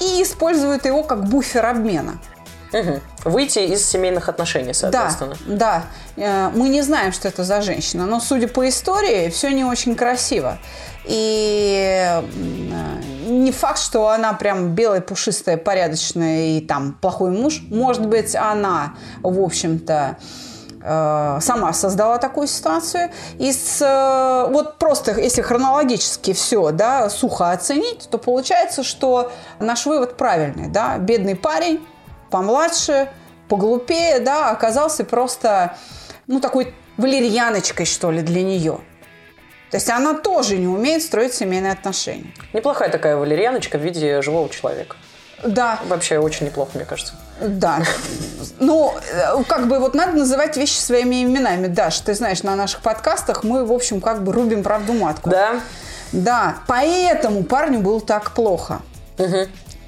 и 0.00 0.22
использует 0.22 0.86
его 0.86 1.02
как 1.02 1.28
буфер 1.28 1.66
обмена. 1.66 2.18
Мгм. 2.72 3.00
Выйти 3.24 3.60
из 3.60 3.88
семейных 3.88 4.28
отношений, 4.28 4.74
соответственно. 4.74 5.36
Да, 5.46 5.82
да. 6.16 6.22
Э, 6.22 6.50
Мы 6.54 6.68
не 6.68 6.82
знаем, 6.82 7.12
что 7.12 7.28
это 7.28 7.44
за 7.44 7.62
женщина, 7.62 8.06
но 8.06 8.20
судя 8.20 8.48
по 8.48 8.68
истории, 8.68 9.30
все 9.30 9.50
не 9.50 9.64
очень 9.64 9.94
красиво. 9.96 10.58
И 11.04 12.04
э, 12.06 12.22
не 13.28 13.52
факт, 13.52 13.78
что 13.78 14.08
она 14.08 14.34
прям 14.34 14.74
белая, 14.74 15.00
пушистая, 15.00 15.56
порядочная 15.56 16.58
и 16.58 16.60
там 16.60 16.92
плохой 17.00 17.30
муж. 17.30 17.62
Может 17.70 18.06
быть, 18.06 18.36
она, 18.36 18.94
в 19.22 19.40
общем-то, 19.40 20.18
э, 20.82 21.38
сама 21.40 21.72
создала 21.72 22.18
такую 22.18 22.46
ситуацию. 22.46 23.10
И 23.38 23.52
с, 23.52 24.48
вот 24.50 24.78
просто, 24.78 25.18
если 25.18 25.40
хронологически 25.40 26.34
все, 26.34 26.70
да, 26.72 27.08
сухо 27.08 27.52
оценить, 27.52 28.08
то 28.10 28.18
получается, 28.18 28.82
что 28.82 29.32
наш 29.58 29.86
вывод 29.86 30.18
правильный, 30.18 30.68
да, 30.68 30.98
бедный 30.98 31.36
парень, 31.36 31.80
помладше, 32.30 33.08
поглупее, 33.48 34.20
да, 34.20 34.50
оказался 34.50 35.04
просто, 35.04 35.76
ну, 36.26 36.40
такой 36.40 36.74
валерьяночкой, 36.96 37.86
что 37.86 38.10
ли, 38.10 38.22
для 38.22 38.42
нее. 38.42 38.80
То 39.70 39.76
есть 39.76 39.90
она 39.90 40.14
тоже 40.14 40.56
не 40.56 40.66
умеет 40.66 41.02
строить 41.02 41.34
семейные 41.34 41.72
отношения. 41.72 42.32
Неплохая 42.52 42.88
такая 42.90 43.16
валерьяночка 43.16 43.78
в 43.78 43.82
виде 43.82 44.22
живого 44.22 44.48
человека. 44.48 44.96
Да, 45.44 45.78
Вообще 45.86 46.18
очень 46.18 46.46
неплохо, 46.46 46.72
мне 46.74 46.84
кажется. 46.84 47.12
да. 47.40 47.80
Ну, 48.58 48.92
э, 49.12 49.44
как 49.46 49.68
бы 49.68 49.78
вот 49.78 49.94
надо 49.94 50.18
называть 50.18 50.56
вещи 50.56 50.78
своими 50.78 51.22
именами. 51.22 51.68
Даш, 51.68 52.00
ты 52.00 52.14
знаешь, 52.14 52.42
на 52.42 52.56
наших 52.56 52.80
подкастах 52.80 53.44
мы, 53.44 53.64
в 53.64 53.72
общем, 53.72 54.00
как 54.00 54.24
бы 54.24 54.32
рубим 54.32 54.64
правду 54.64 54.94
матку. 54.94 55.30
Да? 55.30 55.60
Да, 56.10 56.56
поэтому 56.66 57.44
парню 57.44 57.78
было 57.80 58.00
так 58.00 58.32
плохо. 58.32 58.80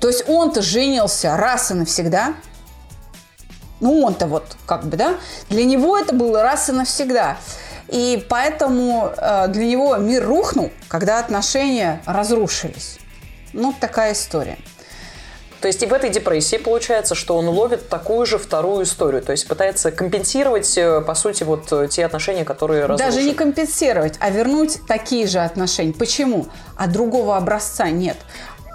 То 0.01 0.09
есть 0.09 0.29
он-то 0.29 0.63
женился 0.63 1.37
раз 1.37 1.71
и 1.71 1.75
навсегда. 1.75 2.35
Ну, 3.81 4.03
он-то 4.03 4.27
вот 4.27 4.57
как 4.67 4.85
бы, 4.85 4.97
да, 4.97 5.17
для 5.49 5.65
него 5.65 5.97
это 5.97 6.15
было 6.15 6.43
раз 6.43 6.69
и 6.69 6.73
навсегда. 6.73 7.39
И 7.89 8.25
поэтому 8.29 9.13
э, 9.17 9.49
для 9.49 9.67
него 9.67 9.97
мир 9.97 10.27
рухнул, 10.27 10.71
когда 10.89 11.19
отношения 11.19 12.03
разрушились. 12.07 12.99
Ну, 13.53 13.75
такая 13.79 14.13
история. 14.13 14.59
То 15.61 15.67
есть 15.67 15.83
и 15.83 15.87
в 15.87 15.93
этой 15.93 16.09
депрессии 16.09 16.57
получается, 16.57 17.15
что 17.15 17.37
он 17.37 17.49
ловит 17.49 17.89
такую 17.89 18.25
же 18.25 18.39
вторую 18.39 18.85
историю. 18.85 19.23
То 19.23 19.33
есть 19.33 19.47
пытается 19.47 19.91
компенсировать, 19.91 20.73
э, 20.79 21.03
по 21.03 21.15
сути, 21.15 21.43
вот 21.43 21.71
э, 21.73 21.89
те 21.91 22.07
отношения, 22.07 22.45
которые 22.45 22.87
разрушили. 22.87 23.15
Даже 23.15 23.27
не 23.27 23.35
компенсировать, 23.35 24.15
а 24.21 24.31
вернуть 24.31 24.79
такие 24.87 25.27
же 25.27 25.41
отношения. 25.41 25.93
Почему? 25.93 26.47
А 26.77 26.87
другого 26.87 27.37
образца 27.37 27.91
нет. 27.91 28.17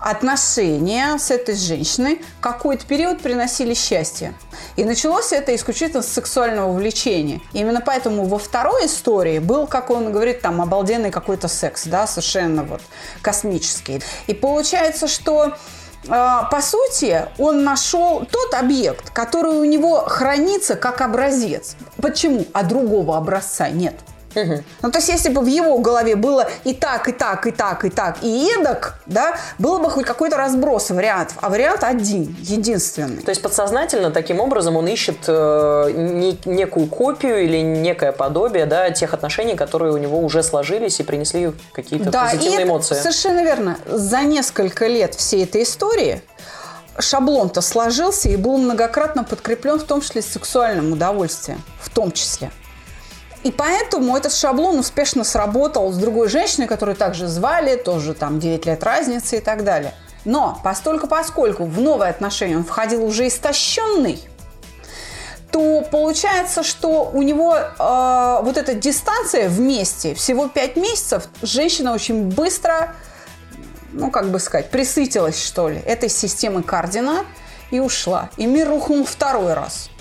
Отношения 0.05 1.17
с 1.17 1.31
этой 1.31 1.55
женщиной 1.55 2.21
какой-то 2.39 2.85
период 2.85 3.21
приносили 3.21 3.73
счастье. 3.73 4.35
И 4.75 4.83
началось 4.83 5.31
это 5.31 5.55
исключительно 5.55 6.03
с 6.03 6.07
сексуального 6.07 6.71
влечения. 6.71 7.41
Именно 7.53 7.81
поэтому 7.81 8.25
во 8.25 8.37
второй 8.37 8.85
истории 8.85 9.39
был, 9.39 9.65
как 9.65 9.89
он 9.89 10.11
говорит, 10.11 10.41
там 10.41 10.61
обалденный 10.61 11.09
какой-то 11.09 11.47
секс, 11.47 11.87
да, 11.87 12.05
совершенно 12.05 12.63
вот 12.63 12.81
космический. 13.23 14.03
И 14.27 14.35
получается, 14.35 15.07
что 15.07 15.45
э, 15.47 15.53
по 16.07 16.61
сути, 16.61 17.25
он 17.39 17.63
нашел 17.63 18.27
тот 18.31 18.53
объект, 18.53 19.09
который 19.09 19.53
у 19.53 19.63
него 19.63 20.01
хранится 20.01 20.75
как 20.75 21.01
образец. 21.01 21.75
Почему? 21.97 22.45
А 22.53 22.61
другого 22.61 23.17
образца 23.17 23.69
нет. 23.69 23.95
Ну, 24.81 24.91
то 24.91 24.97
есть, 24.97 25.09
если 25.09 25.29
бы 25.29 25.41
в 25.41 25.47
его 25.47 25.77
голове 25.77 26.15
было 26.15 26.47
и 26.63 26.73
так, 26.73 27.07
и 27.07 27.11
так, 27.11 27.47
и 27.47 27.51
так, 27.51 27.85
и 27.85 27.89
так, 27.89 28.17
и 28.21 28.49
эдак, 28.57 28.99
да, 29.05 29.37
было 29.57 29.79
бы 29.79 29.89
хоть 29.89 30.05
какой-то 30.05 30.37
разброс 30.37 30.89
вариантов, 30.89 31.37
а 31.41 31.49
вариант 31.49 31.83
один, 31.83 32.35
единственный. 32.41 33.21
То 33.21 33.29
есть 33.29 33.41
подсознательно 33.41 34.11
таким 34.11 34.39
образом 34.39 34.75
он 34.75 34.87
ищет 34.87 35.17
э, 35.27 35.91
не- 35.95 36.39
некую 36.45 36.87
копию 36.87 37.43
или 37.43 37.57
некое 37.61 38.11
подобие 38.11 38.65
да, 38.65 38.89
тех 38.91 39.13
отношений, 39.13 39.55
которые 39.55 39.93
у 39.93 39.97
него 39.97 40.19
уже 40.19 40.43
сложились 40.43 40.99
и 40.99 41.03
принесли 41.03 41.53
какие-то 41.73 42.09
Да, 42.09 42.27
и 42.27 42.31
позитивные 42.35 42.61
это 42.61 42.67
эмоции. 42.69 42.95
совершенно 42.95 43.43
верно. 43.43 43.77
За 43.87 44.21
несколько 44.21 44.87
лет 44.87 45.15
всей 45.15 45.43
этой 45.43 45.63
истории 45.63 46.21
шаблон-то 46.99 47.61
сложился 47.61 48.29
и 48.29 48.35
был 48.37 48.57
многократно 48.57 49.23
подкреплен 49.23 49.79
в 49.79 49.83
том 49.83 50.01
числе 50.01 50.21
сексуальным 50.21 50.93
удовольствием, 50.93 51.61
в 51.81 51.89
том 51.89 52.11
числе. 52.11 52.51
И 53.45 53.51
поэтому 53.51 54.17
этот 54.17 54.33
шаблон 54.33 54.79
успешно 54.79 55.23
сработал 55.23 55.91
с 55.91 55.97
другой 55.97 56.29
женщиной, 56.29 56.65
которую 56.65 56.95
также 56.95 57.27
звали, 57.27 57.75
тоже 57.75 58.15
там 58.15 58.39
9 58.39 58.65
лет 58.65 58.83
разницы 58.83 59.37
и 59.37 59.39
так 59.39 59.63
далее. 59.63 59.93
Но 60.25 60.59
постольку 60.63 61.05
поскольку 61.05 61.65
в 61.65 61.79
новые 61.79 62.09
отношения 62.09 62.57
он 62.57 62.63
входил 62.63 63.05
уже 63.05 63.27
истощенный, 63.27 64.19
то 65.51 65.83
получается, 65.91 66.63
что 66.63 67.11
у 67.13 67.21
него 67.21 67.55
э, 67.55 68.39
вот 68.41 68.57
эта 68.57 68.73
дистанция 68.73 69.47
вместе, 69.47 70.15
всего 70.15 70.47
5 70.47 70.75
месяцев, 70.77 71.29
женщина 71.43 71.93
очень 71.93 72.29
быстро, 72.31 72.95
ну, 73.93 74.09
как 74.09 74.31
бы 74.31 74.39
сказать, 74.39 74.71
присытилась, 74.71 75.39
что 75.39 75.69
ли, 75.69 75.77
этой 75.85 76.09
системой 76.09 76.63
координат 76.63 77.27
и 77.69 77.79
ушла. 77.79 78.31
И 78.37 78.47
мир 78.47 78.69
рухнул 78.69 79.05
второй 79.05 79.53
раз. 79.53 79.91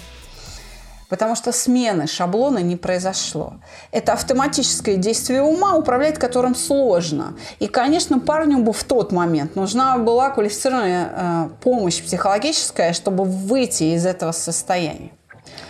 Потому 1.09 1.35
что 1.37 1.53
смены 1.53 2.07
шаблона 2.07 2.59
не 2.59 2.77
произошло. 2.77 3.55
Это 3.93 4.13
автоматическое 4.15 4.97
действие 4.97 5.43
ума, 5.43 5.75
управлять 5.75 6.19
которым 6.19 6.55
сложно. 6.55 7.35
И, 7.59 7.67
конечно, 7.67 8.19
парню 8.19 8.59
бы 8.59 8.73
в 8.73 8.85
тот 8.85 9.13
момент 9.13 9.57
нужна 9.57 9.99
была 9.99 10.31
квалифицированная 10.31 11.13
э, 11.15 11.49
помощь 11.63 12.03
психологическая, 12.03 12.93
чтобы 12.93 13.25
выйти 13.25 13.95
из 13.95 14.07
этого 14.07 14.33
состояния. 14.33 15.11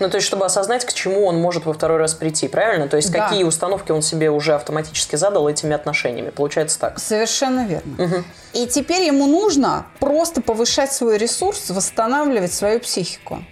Ну, 0.00 0.08
то 0.08 0.16
есть, 0.16 0.26
чтобы 0.26 0.44
осознать, 0.44 0.84
к 0.84 0.92
чему 0.92 1.26
он 1.26 1.40
может 1.40 1.66
во 1.66 1.72
второй 1.72 1.98
раз 1.98 2.14
прийти, 2.14 2.48
правильно? 2.48 2.88
То 2.88 2.96
есть, 2.96 3.12
Да. 3.12 3.28
какие 3.28 3.44
установки 3.44 3.92
он 3.92 4.02
себе 4.02 4.30
уже 4.30 4.54
автоматически 4.54 5.16
задал 5.16 5.48
этими 5.48 5.74
отношениями. 5.74 6.30
Получается 6.30 6.78
так. 6.80 6.98
Совершенно 6.98 7.66
верно. 7.66 8.24
И 8.52 8.66
теперь 8.66 9.04
ему 9.04 9.26
нужно 9.26 9.86
просто 10.00 10.40
повышать 10.40 10.92
свой 10.92 11.18
ресурс, 11.18 11.70
восстанавливать 11.70 12.52
свою 12.52 12.80
психику. 12.80 13.44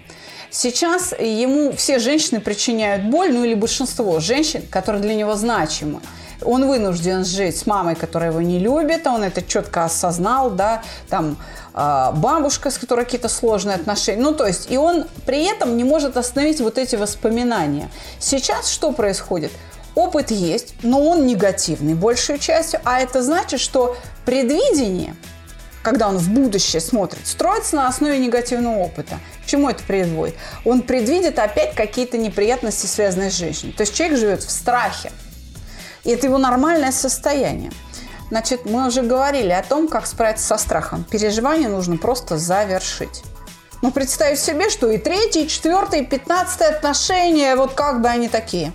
Сейчас 0.55 1.15
ему 1.19 1.73
все 1.73 1.99
женщины 1.99 2.39
причиняют 2.39 3.05
боль, 3.05 3.33
ну 3.33 3.43
или 3.43 3.55
большинство 3.55 4.21
женщин, 4.21 4.63
которые 4.71 5.01
для 5.01 5.15
него 5.15 5.35
значимы. 5.35 6.01
Он 6.45 6.69
вынужден 6.69 7.25
жить 7.25 7.57
с 7.57 7.65
мамой, 7.65 7.95
которая 7.95 8.31
его 8.31 8.43
не 8.43 8.59
любит, 8.59 9.07
он 9.07 9.25
это 9.25 9.41
четко 9.41 9.85
осознал, 9.85 10.51
да, 10.51 10.83
там 11.09 11.39
э, 11.73 12.11
бабушка, 12.17 12.71
с 12.71 12.77
которой 12.77 13.07
какие-то 13.07 13.31
сложные 13.31 13.77
отношения. 13.77 14.21
Ну, 14.21 14.35
то 14.35 14.47
есть, 14.47 14.71
и 14.71 14.77
он 14.77 15.07
при 15.25 15.45
этом 15.45 15.79
не 15.79 15.85
может 15.85 16.19
остановить 16.19 16.61
вот 16.61 16.77
эти 16.77 16.97
воспоминания. 16.97 17.91
Сейчас 18.19 18.69
что 18.69 18.93
происходит? 18.93 19.53
Опыт 19.95 20.31
есть, 20.31 20.75
но 20.83 21.03
он 21.03 21.27
негативный 21.27 21.95
большей 21.95 22.39
частью, 22.39 22.81
а 22.85 23.01
это 23.01 23.23
значит, 23.23 23.61
что 23.61 23.97
предвидение, 24.27 25.17
когда 25.83 26.09
он 26.09 26.19
в 26.19 26.31
будущее 26.31 26.81
смотрит, 26.81 27.27
строится 27.27 27.77
на 27.77 27.89
основе 27.89 28.19
негативного 28.19 28.79
опыта. 28.79 29.19
К 29.45 29.47
чему 29.47 29.69
это 29.69 29.83
приводит? 29.83 30.37
Он 30.65 30.83
предвидит 30.83 31.39
опять 31.39 31.75
какие-то 31.75 32.19
неприятности, 32.19 32.87
связанные 32.87 33.31
с 33.31 33.35
женщиной. 33.35 33.73
То 33.73 33.83
есть 33.83 33.95
человек 33.95 34.19
живет 34.19 34.43
в 34.43 34.51
страхе. 34.51 35.13
И 36.05 36.11
это 36.11 36.27
его 36.27 36.39
нормальное 36.39 36.93
состояние. 36.93 37.73
Значит, 38.31 38.65
мы 38.65 38.87
уже 38.87 39.03
говорили 39.03 39.51
о 39.51 39.63
том, 39.63 39.89
как 39.89 40.07
справиться 40.07 40.47
со 40.47 40.57
страхом. 40.57 41.05
Переживание 41.05 41.69
нужно 41.69 41.99
просто 41.99 42.39
завершить. 42.39 43.23
Ну, 43.83 43.91
представить 43.91 44.39
себе, 44.39 44.71
что 44.71 44.91
и 44.91 44.97
третье, 44.97 45.41
и 45.43 45.49
четвертое, 45.49 46.01
и 46.01 46.07
пятнадцатое 46.07 46.71
отношения, 46.71 47.57
вот 47.57 47.75
как 47.75 48.01
бы 48.01 48.09
они 48.09 48.29
такие. 48.29 48.73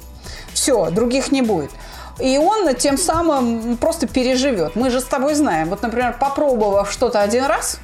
Все, 0.54 0.90
других 0.90 1.32
не 1.32 1.42
будет. 1.42 1.72
И 2.20 2.38
он 2.38 2.74
тем 2.76 2.98
самым 2.98 3.78
просто 3.78 4.08
переживет. 4.08 4.76
Мы 4.76 4.90
же 4.90 5.02
с 5.02 5.06
тобой 5.06 5.36
знаем. 5.36 5.70
Вот, 5.70 5.82
например, 5.82 6.16
попробовав 6.20 6.92
что-то 6.92 7.22
один 7.22 7.46
раз, 7.46 7.80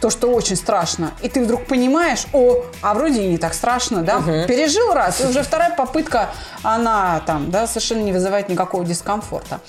то, 0.00 0.10
что 0.10 0.28
очень 0.28 0.56
страшно, 0.56 1.12
и 1.22 1.28
ты 1.28 1.42
вдруг 1.42 1.66
понимаешь, 1.66 2.26
о, 2.32 2.62
а 2.82 2.94
вроде 2.94 3.22
и 3.22 3.28
не 3.28 3.38
так 3.38 3.54
страшно, 3.54 4.02
да? 4.02 4.20
Пережил 4.46 4.92
раз, 4.92 5.20
и 5.22 5.24
уже 5.26 5.42
вторая 5.42 5.74
попытка, 5.74 6.28
она 6.62 7.22
там, 7.26 7.50
да, 7.50 7.66
совершенно 7.66 8.02
не 8.02 8.12
вызывает 8.12 8.48
никакого 8.48 8.84
дискомфорта. 8.84 9.60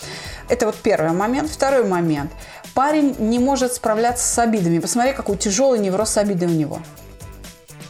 Это 0.50 0.66
вот 0.66 0.76
первый 0.76 1.12
момент. 1.12 1.50
Второй 1.50 1.86
момент. 1.86 2.32
Парень 2.74 3.16
не 3.20 3.40
может 3.40 3.74
справляться 3.74 4.26
с 4.26 4.38
обидами. 4.40 4.80
Посмотри, 4.80 5.14
какой 5.14 5.38
тяжелый 5.38 5.80
невроз 5.80 6.18
обиды 6.18 6.46
у 6.46 6.50
него. 6.50 6.80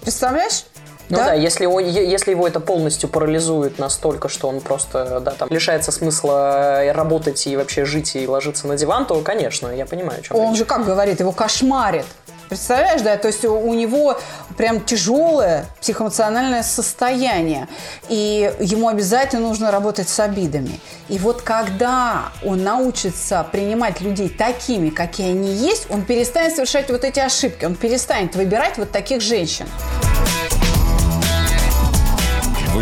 Представляешь? 0.01 0.65
Ну 1.09 1.17
да, 1.17 1.33
если, 1.33 1.65
он, 1.65 1.85
если 1.85 2.31
его 2.31 2.47
это 2.47 2.59
полностью 2.59 3.09
парализует 3.09 3.79
настолько, 3.79 4.27
что 4.27 4.49
он 4.49 4.59
просто 4.59 5.21
да, 5.21 5.31
там, 5.31 5.49
лишается 5.49 5.91
смысла 5.91 6.83
работать 6.93 7.47
и 7.47 7.55
вообще 7.55 7.85
жить 7.85 8.15
и 8.15 8.27
ложиться 8.27 8.67
на 8.67 8.75
диван, 8.75 9.05
то, 9.05 9.19
конечно, 9.21 9.69
я 9.69 9.85
понимаю, 9.85 10.19
о 10.19 10.21
чем 10.21 10.37
Он 10.37 10.49
речь. 10.49 10.59
же 10.59 10.65
как 10.65 10.85
говорит, 10.85 11.19
его 11.19 11.31
кошмарит. 11.31 12.05
Представляешь, 12.49 13.01
да, 13.01 13.17
то 13.17 13.27
есть 13.27 13.43
у 13.43 13.73
него 13.73 14.17
прям 14.55 14.79
тяжелое 14.79 15.65
психоэмоциональное 15.81 16.63
состояние, 16.63 17.67
и 18.07 18.53
ему 18.59 18.87
обязательно 18.87 19.49
нужно 19.49 19.69
работать 19.69 20.07
с 20.07 20.17
обидами. 20.19 20.79
И 21.09 21.19
вот 21.19 21.41
когда 21.41 22.29
он 22.45 22.63
научится 22.63 23.45
принимать 23.51 23.99
людей 23.99 24.29
такими, 24.29 24.89
какие 24.89 25.31
они 25.31 25.51
есть, 25.51 25.87
он 25.89 26.03
перестанет 26.03 26.55
совершать 26.55 26.89
вот 26.89 27.03
эти 27.03 27.19
ошибки, 27.19 27.65
он 27.65 27.75
перестанет 27.75 28.35
выбирать 28.35 28.77
вот 28.77 28.91
таких 28.91 29.21
женщин. 29.21 29.67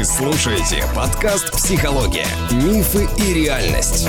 Слушаете 0.06 0.84
подкаст 0.96 1.52
«Психология. 1.52 2.28
Мифы 2.52 3.10
и 3.18 3.34
реальность». 3.34 4.08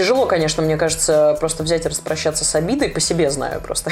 Тяжело, 0.00 0.24
конечно, 0.24 0.62
мне 0.62 0.78
кажется, 0.78 1.36
просто 1.40 1.62
взять 1.62 1.84
и 1.84 1.88
распрощаться 1.90 2.42
с 2.42 2.54
обидой, 2.54 2.88
по 2.88 3.00
себе 3.00 3.30
знаю 3.30 3.60
просто. 3.60 3.90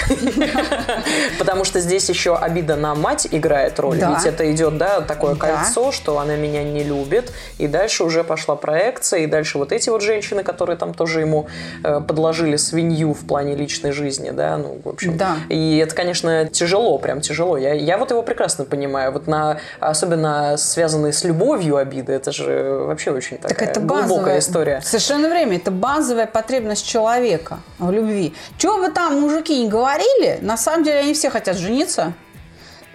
Потому 1.39 1.65
что 1.65 1.81
здесь 1.81 2.09
еще 2.09 2.35
обида 2.35 2.77
на 2.77 2.95
мать 2.95 3.29
играет 3.31 3.79
роль. 3.79 3.97
Ведь 3.97 4.25
это 4.25 4.51
идет, 4.51 4.79
да, 4.79 5.03
такое 5.03 5.35
кольцо, 5.35 5.93
что 5.93 6.19
она 6.19 6.37
меня 6.37 6.65
не 6.65 6.83
любит. 6.83 7.31
И 7.59 7.69
дальше 7.69 8.05
уже 8.05 8.25
пошла 8.25 8.57
проекция, 8.57 9.21
и 9.21 9.27
дальше 9.27 9.59
вот 9.59 9.71
эти 9.71 9.91
вот 9.91 10.01
женщины, 10.01 10.43
которые 10.43 10.79
там 10.79 10.95
тоже 10.95 11.21
ему 11.21 11.47
э, 11.85 12.01
подложили 12.01 12.57
свинью 12.57 13.13
в 13.13 13.27
плане 13.27 13.55
личной 13.55 13.93
жизни, 13.93 14.31
да, 14.31 14.57
ну, 14.57 14.81
в 14.83 14.89
общем. 14.89 15.19
И 15.51 15.77
это, 15.77 15.95
конечно, 15.95 16.47
тяжело, 16.47 16.97
прям 16.97 17.21
тяжело. 17.21 17.59
Я, 17.59 17.75
я 17.75 17.99
вот 17.99 18.13
его 18.13 18.23
прекрасно 18.23 18.65
понимаю. 18.65 19.13
Вот 19.13 19.27
на, 19.27 19.59
особенно 19.79 20.57
связанные 20.57 21.13
с 21.13 21.23
любовью 21.25 21.77
обиды, 21.77 22.15
это 22.15 22.33
же 22.33 22.85
вообще 22.87 23.11
очень 23.11 23.37
Так 23.37 23.51
такая 23.51 23.75
глубокая 23.75 24.39
история. 24.39 24.81
Совершенно 24.83 25.29
время. 25.29 25.57
Это 25.57 25.71
базовая 25.71 25.98
потребность 26.27 26.87
человека 26.87 27.61
в 27.79 27.91
любви. 27.91 28.35
Чего 28.59 28.79
вы 28.79 28.91
там, 28.91 29.21
мужики, 29.21 29.63
не 29.63 29.69
говорили? 29.69 30.39
На 30.43 30.57
самом 30.57 30.85
деле 30.85 31.01
они 31.01 31.15
все 31.15 31.31
хотят 31.31 31.57
жениться. 31.57 32.13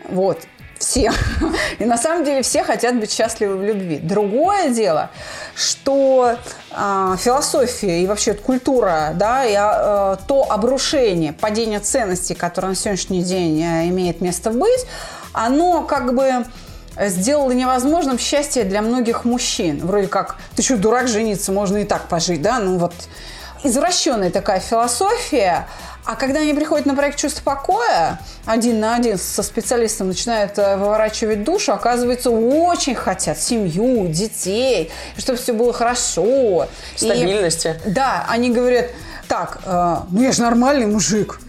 Вот. 0.09 0.39
Все. 0.79 1.13
И 1.79 1.85
на 1.85 1.97
самом 1.97 2.25
деле 2.25 2.41
все 2.41 2.63
хотят 2.63 2.99
быть 2.99 3.11
счастливы 3.11 3.55
в 3.55 3.63
любви. 3.63 3.99
Другое 3.99 4.69
дело, 4.69 5.11
что 5.55 6.37
а, 6.71 7.15
философия 7.17 8.01
и 8.01 8.07
вообще 8.07 8.33
культура, 8.33 9.11
да, 9.15 9.45
и 9.45 9.53
а, 9.53 10.17
э, 10.19 10.25
то 10.27 10.51
обрушение, 10.51 11.31
падение 11.31 11.79
ценностей, 11.79 12.33
которое 12.33 12.69
на 12.69 12.75
сегодняшний 12.75 13.23
день 13.23 13.61
э, 13.61 13.87
имеет 13.87 14.19
место 14.19 14.49
быть, 14.51 14.85
оно 15.31 15.83
как 15.83 16.13
бы 16.13 16.45
сделало 16.97 17.51
невозможным 17.51 18.19
счастье 18.19 18.63
для 18.63 18.81
многих 18.81 19.25
мужчин. 19.25 19.85
Вроде 19.85 20.07
как, 20.07 20.37
ты 20.55 20.61
что, 20.63 20.77
дурак 20.77 21.07
жениться, 21.07 21.51
можно 21.51 21.77
и 21.77 21.83
так 21.85 22.07
пожить, 22.07 22.41
да? 22.41 22.59
Ну 22.59 22.77
вот 22.77 22.93
извращенная 23.63 24.29
такая 24.29 24.59
философия. 24.59 25.67
А 26.05 26.17
когда 26.17 26.41
они 26.41 26.53
приходят 26.53 26.85
на 26.85 26.95
проект 26.95 27.17
«Чувство 27.17 27.43
покоя», 27.43 28.19
один 28.45 28.81
на 28.81 28.95
один 28.97 29.17
со 29.17 29.41
специалистом 29.41 30.09
начинают 30.09 30.57
э, 30.57 30.75
выворачивать 30.75 31.45
душу, 31.45 31.71
оказывается, 31.71 32.29
очень 32.29 32.93
хотят 32.93 33.39
семью, 33.39 34.07
детей, 34.09 34.91
чтобы 35.17 35.37
все 35.37 35.53
было 35.53 35.71
хорошо. 35.71 36.67
И- 36.95 37.05
Стабильности. 37.05 37.79
да, 37.85 38.25
они 38.27 38.49
говорят, 38.51 38.87
так, 39.29 39.59
э, 39.63 39.95
ну 40.09 40.21
я 40.21 40.33
же 40.33 40.41
нормальный 40.41 40.87
мужик. 40.87 41.39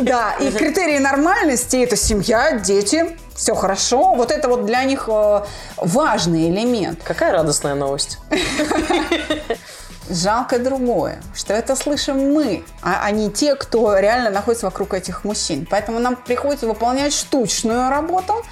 Да, 0.00 0.34
и 0.40 0.50
критерии 0.50 0.98
нормальности– 0.98 1.76
это 1.84 1.96
семья, 1.96 2.52
дети, 2.58 3.16
все 3.34 3.54
хорошо. 3.54 4.14
Вот 4.14 4.30
это 4.30 4.48
вот 4.48 4.66
для 4.66 4.84
них 4.84 5.08
э, 5.08 5.42
важный 5.76 6.50
элемент. 6.50 7.00
Какая 7.04 7.32
радостная 7.32 7.74
новость. 7.74 8.18
Жалко 10.10 10.58
другое, 10.58 11.20
что 11.34 11.52
это 11.52 11.76
слышим 11.76 12.32
мы, 12.32 12.64
а, 12.82 13.04
а 13.04 13.10
не 13.10 13.30
те, 13.30 13.54
кто 13.54 13.98
реально 13.98 14.30
находится 14.30 14.64
вокруг 14.64 14.94
этих 14.94 15.24
мужчин. 15.24 15.66
Поэтому 15.70 15.98
нам 15.98 16.16
приходится 16.16 16.66
выполнять 16.66 17.12
штучную 17.12 17.90
работу, 17.90 18.42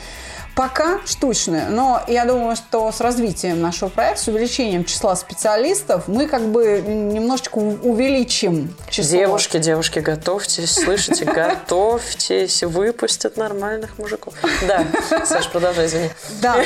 пока 0.57 1.01
штучную. 1.05 1.71
Но 1.71 2.03
я 2.09 2.25
думаю, 2.25 2.57
что 2.57 2.91
с 2.91 3.01
развитием 3.01 3.61
нашего 3.61 3.91
проекта, 3.91 4.23
с 4.23 4.29
увеличением 4.29 4.85
числа 4.85 5.15
специалистов, 5.15 6.09
мы 6.09 6.27
как 6.27 6.49
бы 6.49 6.81
немножечко 6.81 7.59
увеличим 7.59 8.75
число. 8.89 9.19
Девушки, 9.19 9.59
девушки, 9.59 9.99
готовьтесь, 10.01 10.73
слышите, 10.73 11.25
готовьтесь, 11.33 12.63
выпустят 12.65 13.37
нормальных 13.37 13.99
мужиков. 13.99 14.35
Да, 14.67 14.85
Саш, 15.25 15.49
продолжай, 15.51 15.87
извини. 15.87 16.11
Да, 16.41 16.57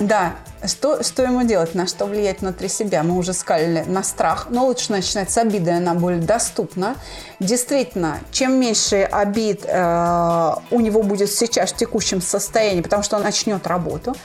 да. 0.00 0.32
Что, 0.64 1.02
что 1.02 1.22
ему 1.22 1.42
делать, 1.44 1.74
на 1.74 1.86
что 1.86 2.06
влиять 2.06 2.40
внутри 2.40 2.68
себя? 2.68 3.02
Мы 3.02 3.16
уже 3.16 3.32
сказали 3.34 3.84
на 3.86 4.02
страх, 4.02 4.46
но 4.50 4.66
лучше 4.66 4.90
начинать 4.90 5.30
с 5.30 5.36
обиды, 5.36 5.70
она 5.70 5.94
более 5.94 6.20
доступна. 6.20 6.96
Действительно, 7.40 8.20
чем 8.32 8.58
меньше 8.58 9.02
обид 9.02 9.64
э, 9.66 10.54
у 10.70 10.80
него 10.80 11.02
будет 11.02 11.30
сейчас 11.30 11.72
в 11.72 11.76
текущем 11.76 12.22
состоянии, 12.22 12.80
потому 12.80 13.02
что 13.02 13.16
он 13.16 13.22
начнет 13.22 13.66
работу, 13.66 14.16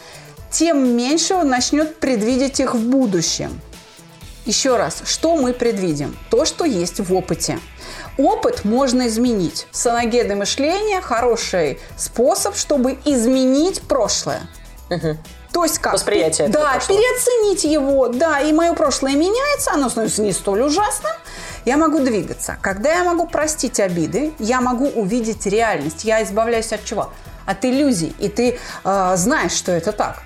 тем 0.50 0.96
меньше 0.96 1.36
он 1.36 1.50
начнет 1.50 2.00
предвидеть 2.00 2.60
их 2.60 2.76
в 2.76 2.90
будущем. 2.90 3.60
Еще 4.46 4.78
раз, 4.78 5.04
что 5.06 5.36
мы 5.36 5.54
предвидим? 5.54 6.18
То, 6.32 6.46
что 6.46 6.66
есть 6.66 7.00
в 7.00 7.14
опыте. 7.14 7.60
Опыт 8.18 8.66
можно 8.66 9.08
изменить. 9.08 9.68
Саногенное 9.72 10.36
мышление– 10.36 11.02
хороший 11.02 11.80
способ, 11.96 12.56
чтобы 12.56 12.98
изменить 13.06 13.82
прошлое. 13.82 14.42
То 15.52 15.64
есть 15.64 15.80
как? 15.80 15.94
Восприятие 15.94 16.48
Да, 16.48 16.80
переоценить 16.88 17.64
его. 17.64 18.08
Да, 18.08 18.40
и 18.40 18.54
мое 18.54 18.74
прошлое 18.74 19.14
меняется, 19.14 19.72
оно 19.74 19.90
становится 19.90 20.22
не 20.22 20.32
столь 20.32 20.62
ужасным. 20.62 21.12
Я 21.66 21.78
могу 21.78 22.00
двигаться. 22.00 22.58
Когда 22.62 22.94
я 22.94 23.04
могу 23.04 23.28
простить 23.28 23.80
обиды, 23.80 24.34
я 24.40 24.62
могу 24.62 24.88
увидеть 24.88 25.46
реальность. 25.46 26.06
Я 26.06 26.24
избавляюсь 26.24 26.72
от 26.74 26.84
чего? 26.86 27.12
От 27.46 27.66
иллюзий. 27.66 28.16
И 28.20 28.30
ты 28.30 28.60
э, 28.84 29.14
знаешь, 29.16 29.52
что 29.52 29.72
это 29.72 29.92
так. 29.92 30.24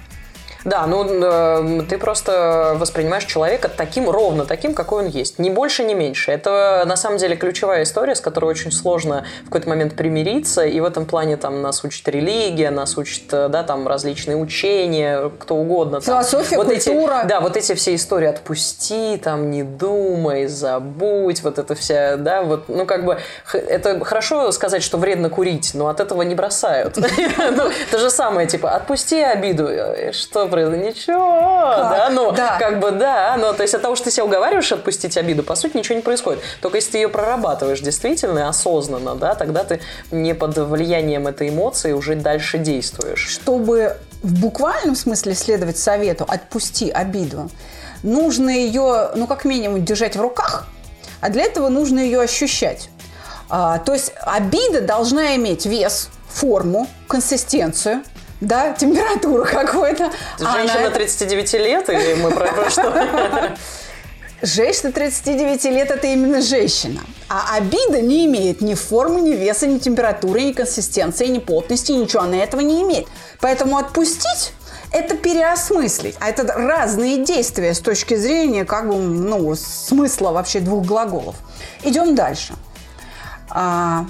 Да, 0.65 0.85
ну 0.87 1.05
э, 1.07 1.81
ты 1.87 1.97
просто 1.97 2.75
воспринимаешь 2.77 3.25
человека 3.25 3.69
таким, 3.69 4.09
ровно 4.09 4.45
таким, 4.45 4.73
какой 4.73 5.03
он 5.03 5.09
есть. 5.09 5.37
Ни 5.39 5.49
больше, 5.49 5.83
ни 5.83 5.93
меньше. 5.93 6.31
Это 6.31 6.83
на 6.87 6.95
самом 6.95 7.17
деле 7.17 7.35
ключевая 7.35 7.83
история, 7.83 8.15
с 8.15 8.21
которой 8.21 8.45
очень 8.45 8.71
сложно 8.71 9.25
в 9.43 9.45
какой-то 9.45 9.69
момент 9.69 9.95
примириться. 9.95 10.65
И 10.65 10.79
в 10.79 10.85
этом 10.85 11.05
плане 11.05 11.37
там 11.37 11.61
нас 11.61 11.83
учит 11.83 12.07
религия, 12.09 12.71
нас 12.71 12.97
учит, 12.97 13.31
э, 13.31 13.47
да, 13.47 13.63
там 13.63 13.87
различные 13.87 14.37
учения, 14.37 15.31
кто 15.39 15.55
угодно. 15.55 16.01
там. 16.01 16.15
Философия, 16.23 16.57
вот 16.57 16.69
эти- 16.71 16.89
культура. 16.89 17.23
да, 17.29 17.39
вот 17.41 17.55
эти 17.57 17.73
все 17.75 17.93
истории 17.95 18.27
отпусти, 18.27 19.17
там, 19.23 19.51
не 19.51 19.61
думай, 19.63 20.47
забудь, 20.47 21.43
вот 21.43 21.59
это 21.59 21.75
вся, 21.75 22.17
да, 22.17 22.41
вот, 22.41 22.69
ну, 22.69 22.85
как 22.87 23.05
бы, 23.05 23.19
это 23.53 24.03
хорошо 24.03 24.51
сказать, 24.51 24.81
что 24.81 24.97
вредно 24.97 25.29
курить, 25.29 25.71
но 25.75 25.87
от 25.89 25.99
этого 25.99 26.23
не 26.23 26.33
бросают. 26.35 26.97
Ну, 27.55 27.69
То 27.91 27.99
же 27.99 28.09
самое, 28.09 28.47
типа, 28.47 28.71
отпусти 28.71 29.21
обиду, 29.21 29.65
Э, 29.67 30.11
что 30.11 30.47
произошло, 30.55 30.89
ничего, 30.89 31.17
да, 31.17 32.09
ну, 32.11 32.31
Да. 32.31 32.57
как 32.59 32.79
бы, 32.79 32.91
да, 32.91 33.35
но, 33.37 33.53
то 33.53 33.63
есть 33.63 33.73
от 33.73 33.81
того, 33.81 33.95
что 33.95 34.05
ты 34.05 34.11
себя 34.11 34.25
уговариваешь 34.25 34.71
отпустить 34.71 35.17
обиду, 35.17 35.43
по 35.43 35.55
сути, 35.55 35.77
ничего 35.77 35.95
не 35.95 36.01
происходит. 36.01 36.41
Только 36.61 36.77
если 36.77 36.91
ты 36.91 36.97
ее 36.99 37.09
прорабатываешь 37.09 37.81
действительно 37.81 38.47
осознанно, 38.49 39.15
да, 39.15 39.35
тогда 39.35 39.63
ты 39.63 39.81
не 40.11 40.33
под 40.33 40.57
влиянием 40.57 41.27
этой 41.27 41.49
эмоции 41.49 41.91
уже 41.91 42.15
дальше 42.15 42.57
действуешь. 42.57 43.27
Чтобы 43.27 43.97
в 44.23 44.39
буквальном 44.39 44.95
смысле 44.95 45.35
следовать 45.35 45.77
совету 45.77 46.25
«отпусти 46.27 46.89
обиду», 46.89 47.49
нужно 48.03 48.49
ее, 48.49 49.11
ну, 49.15 49.27
как 49.27 49.45
минимум, 49.45 49.83
держать 49.83 50.15
в 50.15 50.21
руках, 50.21 50.67
а 51.21 51.29
для 51.29 51.43
этого 51.43 51.69
нужно 51.69 51.99
ее 51.99 52.21
ощущать. 52.21 52.89
А, 53.49 53.79
то 53.79 53.93
есть 53.93 54.13
обида 54.21 54.81
должна 54.81 55.35
иметь 55.35 55.65
вес, 55.65 56.09
форму, 56.29 56.87
консистенцию, 57.07 58.03
да, 58.41 58.73
температуру 58.73 59.45
какую-то. 59.45 60.11
Ты 60.37 60.43
А 60.45 60.51
на 60.51 60.53
женщина 60.53 60.79
это- 60.81 60.95
39 60.95 61.53
лет, 61.53 61.89
или 61.89 62.13
мы 62.15 62.31
про, 62.31 62.51
про 62.51 62.69
что? 62.69 63.55
Женщина 64.41 64.91
39 64.91 65.63
лет– 65.65 65.89
это 65.91 66.07
именно 66.07 66.41
женщина. 66.41 67.01
А 67.29 67.55
обида 67.55 68.01
не 68.01 68.25
имеет 68.25 68.61
ни 68.61 68.73
формы, 68.75 69.21
ни 69.21 69.31
веса, 69.31 69.65
ни 69.65 69.79
температуры, 69.79 70.43
ни 70.43 70.51
консистенции, 70.51 71.27
ни 71.27 71.39
плотности, 71.39 71.93
ничего 71.93 72.23
она 72.23 72.35
этого 72.37 72.59
не 72.61 72.83
имеет. 72.83 73.07
Поэтому 73.39 73.77
отпустить– 73.77 74.51
это 74.91 75.15
переосмыслить. 75.15 76.15
А 76.19 76.29
это 76.29 76.43
разные 76.43 77.23
действия 77.23 77.73
с 77.73 77.79
точки 77.79 78.15
зрения 78.15 78.65
как 78.65 78.89
бы, 78.89 78.97
ну, 78.97 79.55
смысла 79.55 80.31
вообще 80.31 80.59
двух 80.59 80.85
глаголов. 80.85 81.35
Идем 81.83 82.13
дальше. 82.13 82.53
А, 83.49 84.05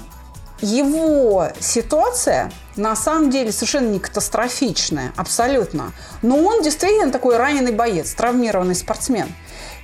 его 0.60 1.48
ситуация 1.60 2.50
на 2.76 2.94
самом 2.96 3.30
деле 3.30 3.52
совершенно 3.52 3.88
не 3.88 3.98
катастрофичная, 3.98 5.12
абсолютно. 5.16 5.92
Но 6.22 6.36
он 6.38 6.62
действительно 6.62 7.10
такой 7.10 7.36
раненый 7.36 7.72
боец, 7.72 8.12
травмированный 8.14 8.74
спортсмен. 8.74 9.28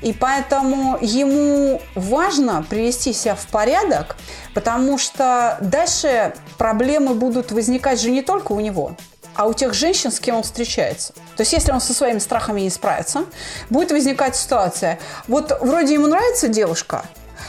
И 0.03 0.13
поэтому 0.13 0.99
ему 1.01 1.81
важно 1.95 2.65
привести 2.69 3.13
себя 3.13 3.35
в 3.35 3.47
порядок, 3.47 4.17
потому 4.55 4.99
что 4.99 5.59
дальше 5.61 6.35
проблемы 6.59 7.15
будут 7.15 7.53
возникать 7.53 8.01
же 8.01 8.11
не 8.11 8.23
только 8.23 8.53
у 8.53 8.61
него, 8.61 8.97
а 9.35 9.47
у 9.47 9.55
тех 9.55 9.75
женщин, 9.75 10.11
с 10.11 10.21
кем 10.21 10.37
он 10.37 10.43
встречается. 10.43 11.13
То 11.37 11.43
есть, 11.43 11.53
если 11.53 11.73
он 11.73 11.81
со 11.81 11.95
своими 11.95 12.19
страхами 12.19 12.61
не 12.61 12.71
справится, 12.71 13.25
будет 13.71 13.93
возникать 13.93 14.37
ситуация. 14.37 14.99
Вот 15.29 15.57
вроде 15.61 15.95
ему 15.95 16.07
нравится 16.07 16.49
девушка, 16.49 17.05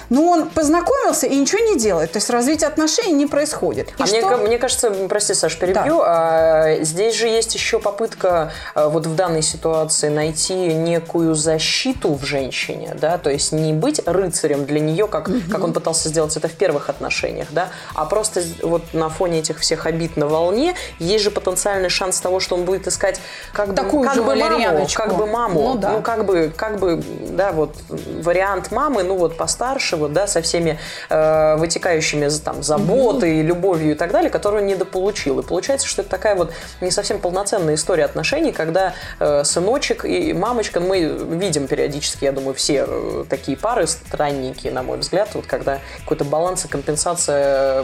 но 0.09 0.23
он 0.23 0.49
познакомился 0.49 1.27
и 1.27 1.35
ничего 1.35 1.59
не 1.63 1.77
делает. 1.77 2.11
То 2.11 2.17
есть 2.17 2.29
развитие 2.29 2.67
отношений 2.67 3.13
не 3.13 3.25
происходит. 3.25 3.89
И 3.97 4.03
а 4.03 4.05
что... 4.05 4.27
мне, 4.27 4.37
мне 4.37 4.57
кажется, 4.57 4.91
прости, 5.09 5.33
Саш, 5.33 5.57
перебью, 5.57 5.99
да. 5.99 6.03
а, 6.05 6.83
здесь 6.83 7.15
же 7.15 7.27
есть 7.27 7.53
еще 7.55 7.79
попытка 7.79 8.51
а, 8.75 8.89
вот 8.89 9.05
в 9.07 9.15
данной 9.15 9.41
ситуации 9.41 10.09
найти 10.09 10.53
некую 10.53 11.35
защиту 11.35 12.13
в 12.13 12.23
женщине, 12.23 12.95
да, 12.99 13.17
то 13.17 13.29
есть 13.29 13.51
не 13.51 13.73
быть 13.73 14.01
рыцарем 14.05 14.65
для 14.65 14.79
нее, 14.79 15.07
как, 15.07 15.27
угу. 15.27 15.37
как 15.51 15.63
он 15.63 15.73
пытался 15.73 16.09
сделать 16.09 16.35
это 16.37 16.47
в 16.47 16.53
первых 16.53 16.89
отношениях, 16.89 17.47
да, 17.51 17.69
а 17.95 18.05
просто 18.05 18.41
вот 18.61 18.93
на 18.93 19.09
фоне 19.09 19.39
этих 19.39 19.59
всех 19.59 19.85
обид 19.85 20.17
на 20.17 20.27
волне 20.27 20.75
есть 20.99 21.23
же 21.23 21.31
потенциальный 21.31 21.89
шанс 21.89 22.19
того, 22.19 22.39
что 22.39 22.55
он 22.55 22.65
будет 22.65 22.87
искать 22.87 23.19
как 23.53 23.75
Такую 23.75 24.01
бы, 24.01 24.07
как 24.07 24.15
же 24.15 24.23
бы 24.23 24.35
маму, 24.35 24.87
как 24.93 25.15
бы 25.15 25.25
маму, 25.25 25.61
ну, 25.61 25.77
да. 25.77 25.91
ну 25.91 26.01
как 26.01 26.25
бы, 26.25 26.51
как 26.55 26.79
бы, 26.79 27.03
да, 27.29 27.51
вот 27.51 27.75
вариант 28.21 28.71
мамы, 28.71 29.03
ну 29.03 29.17
вот 29.17 29.37
постарше, 29.37 29.82
вот, 29.91 30.13
да, 30.13 30.27
со 30.27 30.41
всеми 30.41 30.79
э, 31.09 31.55
вытекающими 31.57 32.29
там 32.43 32.63
заботой, 32.63 33.39
mm-hmm. 33.39 33.43
любовью 33.43 33.91
и 33.91 33.95
так 33.95 34.11
далее, 34.11 34.29
которую 34.29 34.65
недополучил. 34.65 35.39
И 35.39 35.43
получается, 35.43 35.87
что 35.87 36.01
это 36.01 36.11
такая 36.11 36.35
вот 36.35 36.53
не 36.81 36.91
совсем 36.91 37.19
полноценная 37.19 37.75
история 37.75 38.05
отношений, 38.05 38.51
когда 38.51 38.93
э, 39.19 39.43
сыночек 39.43 40.05
и 40.05 40.33
мамочка, 40.33 40.79
мы 40.79 41.01
видим 41.01 41.67
периодически, 41.67 42.25
я 42.25 42.31
думаю, 42.31 42.53
все 42.53 42.85
э, 42.87 43.25
такие 43.29 43.57
пары 43.57 43.87
странники, 43.87 44.67
на 44.67 44.83
мой 44.83 44.97
взгляд, 44.97 45.29
вот 45.33 45.45
когда 45.45 45.79
какой-то 46.01 46.23
баланс 46.23 46.65
и 46.65 46.67
компенсация 46.67 47.83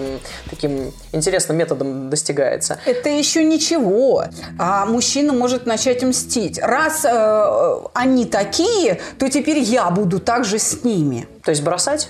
таким 0.50 0.94
интересным 1.12 1.58
методом 1.58 2.10
достигается. 2.10 2.80
Это 2.86 3.10
еще 3.10 3.44
ничего. 3.44 4.26
А 4.58 4.86
мужчина 4.86 5.34
может 5.34 5.66
начать 5.66 6.04
мстить. 6.04 6.60
Раз 6.60 7.06
э, 7.06 7.80
они 7.94 8.26
такие, 8.26 9.00
то 9.18 9.30
теперь 9.30 9.60
я 9.60 9.90
буду 9.90 10.20
также 10.20 10.60
с 10.60 10.84
ними. 10.84 11.28
То 11.50 11.52
есть 11.52 11.64
бросать? 11.64 12.10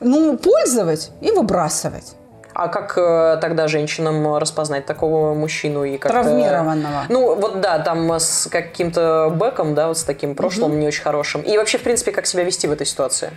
Ну, 0.00 0.36
пользовать 0.36 1.10
и 1.22 1.30
выбрасывать. 1.30 2.16
А 2.52 2.68
как 2.68 2.98
э, 2.98 3.38
тогда 3.40 3.66
женщинам 3.66 4.36
распознать 4.36 4.84
такого 4.84 5.32
мужчину 5.32 5.84
и 5.84 5.96
как 5.96 6.12
травмированного? 6.12 7.06
Ну 7.08 7.34
вот 7.34 7.62
да, 7.62 7.78
там 7.78 8.10
с 8.12 8.46
каким-то 8.50 9.32
бэком, 9.34 9.74
да, 9.74 9.88
вот 9.88 9.96
с 9.96 10.02
таким 10.02 10.34
прошлым 10.34 10.72
угу. 10.72 10.80
не 10.80 10.86
очень 10.86 11.02
хорошим. 11.02 11.40
И 11.40 11.56
вообще 11.56 11.78
в 11.78 11.82
принципе 11.82 12.12
как 12.12 12.26
себя 12.26 12.44
вести 12.44 12.66
в 12.66 12.72
этой 12.72 12.86
ситуации? 12.86 13.30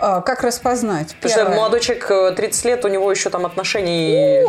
А, 0.00 0.22
как 0.22 0.42
распознать? 0.42 1.14
Потому 1.14 1.34
Первое. 1.36 1.52
что 1.52 1.60
молодой 1.60 1.80
человек 1.80 2.34
30 2.36 2.64
лет, 2.64 2.84
у 2.84 2.88
него 2.88 3.08
еще 3.12 3.30
там 3.30 3.46
отношений 3.46 4.44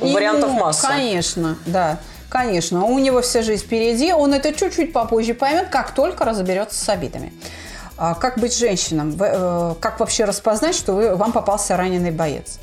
У, 0.00 0.08
вариантов 0.08 0.50
ему, 0.50 0.62
масса. 0.62 0.88
Конечно, 0.88 1.56
да. 1.64 1.98
Конечно, 2.28 2.86
у 2.86 2.98
него 2.98 3.20
вся 3.22 3.42
жизнь 3.42 3.64
впереди, 3.64 4.12
он 4.12 4.34
это 4.34 4.52
чуть-чуть 4.52 4.92
попозже 4.92 5.34
поймет, 5.34 5.68
как 5.70 5.92
только 5.94 6.24
разберется 6.24 6.84
с 6.84 6.88
обидами. 6.88 7.32
А 8.00 8.14
как 8.14 8.38
быть 8.38 8.56
женщинам? 8.56 9.14
Э, 9.20 9.74
как 9.78 10.00
вообще 10.00 10.24
распознать, 10.24 10.74
что 10.74 10.94
вы, 10.94 11.14
вам 11.16 11.32
попался 11.32 11.76
раненый 11.76 12.10
боец? 12.10 12.58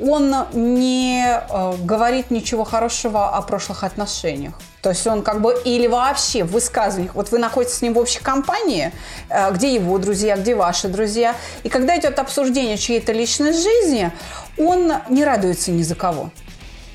Он 0.00 0.32
не 0.52 1.24
э, 1.26 1.72
говорит 1.82 2.30
ничего 2.30 2.62
хорошего 2.62 3.30
о 3.30 3.42
прошлых 3.42 3.82
отношениях. 3.82 4.54
То 4.80 4.90
есть 4.90 5.04
он 5.04 5.22
как 5.22 5.40
бы 5.40 5.60
или 5.64 5.88
вообще 5.88 6.44
в 6.44 6.52
высказываниях, 6.52 7.16
вот 7.16 7.32
вы 7.32 7.38
находитесь 7.38 7.78
с 7.78 7.82
ним 7.82 7.94
в 7.94 7.98
общей 7.98 8.20
компании, 8.20 8.92
э, 9.28 9.52
где 9.52 9.74
его 9.74 9.98
друзья, 9.98 10.36
где 10.36 10.54
ваши 10.54 10.86
друзья, 10.86 11.34
и 11.64 11.68
когда 11.68 11.98
идет 11.98 12.20
обсуждение 12.20 12.78
чьей-то 12.78 13.12
личной 13.12 13.52
жизни, 13.52 14.12
он 14.58 14.92
не 15.08 15.24
радуется 15.24 15.72
ни 15.72 15.82
за 15.82 15.96
кого 15.96 16.30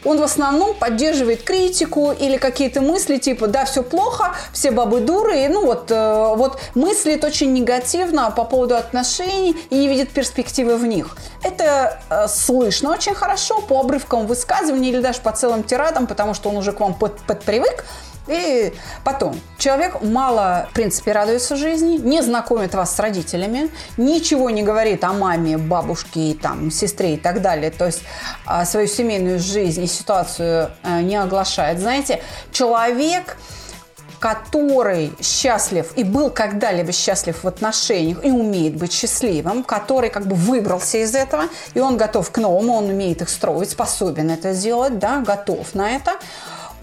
он 0.03 0.19
в 0.19 0.23
основном 0.23 0.75
поддерживает 0.75 1.43
критику 1.43 2.11
или 2.11 2.37
какие-то 2.37 2.81
мысли 2.81 3.17
типа 3.17 3.47
«да, 3.47 3.65
все 3.65 3.83
плохо, 3.83 4.35
все 4.53 4.71
бабы 4.71 4.99
дуры», 4.99 5.45
и, 5.45 5.47
ну 5.47 5.65
вот, 5.65 5.91
э, 5.91 6.33
вот 6.35 6.59
мыслит 6.75 7.23
очень 7.23 7.53
негативно 7.53 8.31
по 8.31 8.43
поводу 8.43 8.75
отношений 8.75 9.55
и 9.69 9.75
не 9.75 9.87
видит 9.87 10.09
перспективы 10.09 10.77
в 10.77 10.85
них. 10.85 11.17
Это 11.43 11.99
э, 12.09 12.27
слышно 12.27 12.91
очень 12.91 13.15
хорошо 13.15 13.61
по 13.61 13.79
обрывкам 13.79 14.27
высказываний 14.27 14.89
или 14.89 15.01
даже 15.01 15.19
по 15.21 15.31
целым 15.31 15.63
тирадам, 15.63 16.07
потому 16.07 16.33
что 16.33 16.49
он 16.49 16.57
уже 16.57 16.71
к 16.71 16.79
вам 16.79 16.93
под, 16.93 17.17
подпривык, 17.21 17.85
и 18.27 18.73
потом, 19.03 19.39
человек 19.57 20.01
мало, 20.01 20.67
в 20.71 20.73
принципе, 20.73 21.11
радуется 21.11 21.55
жизни, 21.55 21.97
не 21.97 22.21
знакомит 22.21 22.73
вас 22.73 22.95
с 22.95 22.99
родителями, 22.99 23.69
ничего 23.97 24.49
не 24.49 24.63
говорит 24.63 25.03
о 25.03 25.13
маме, 25.13 25.57
бабушке, 25.57 26.35
там, 26.41 26.71
сестре 26.71 27.15
и 27.15 27.17
так 27.17 27.41
далее. 27.41 27.71
То 27.71 27.85
есть 27.85 28.01
а, 28.45 28.65
свою 28.65 28.87
семейную 28.87 29.39
жизнь 29.39 29.83
и 29.83 29.87
ситуацию 29.87 30.71
э, 30.83 31.01
не 31.01 31.15
оглашает. 31.15 31.79
Знаете, 31.79 32.21
человек 32.51 33.37
который 34.19 35.13
счастлив 35.21 35.91
и 35.95 36.03
был 36.03 36.29
когда-либо 36.29 36.91
счастлив 36.91 37.43
в 37.43 37.47
отношениях 37.47 38.23
и 38.25 38.31
умеет 38.31 38.75
быть 38.75 38.91
счастливым, 38.91 39.63
который 39.63 40.09
как 40.09 40.25
бы 40.25 40.35
выбрался 40.35 40.97
из 40.97 41.13
этого, 41.15 41.43
и 41.73 41.79
он 41.79 41.97
готов 41.97 42.31
к 42.31 42.37
новому, 42.37 42.73
он 42.73 42.85
умеет 42.85 43.21
их 43.21 43.29
строить, 43.29 43.69
способен 43.69 44.31
это 44.31 44.53
сделать, 44.53 44.99
да, 44.99 45.19
готов 45.19 45.73
на 45.75 45.91
это, 45.91 46.13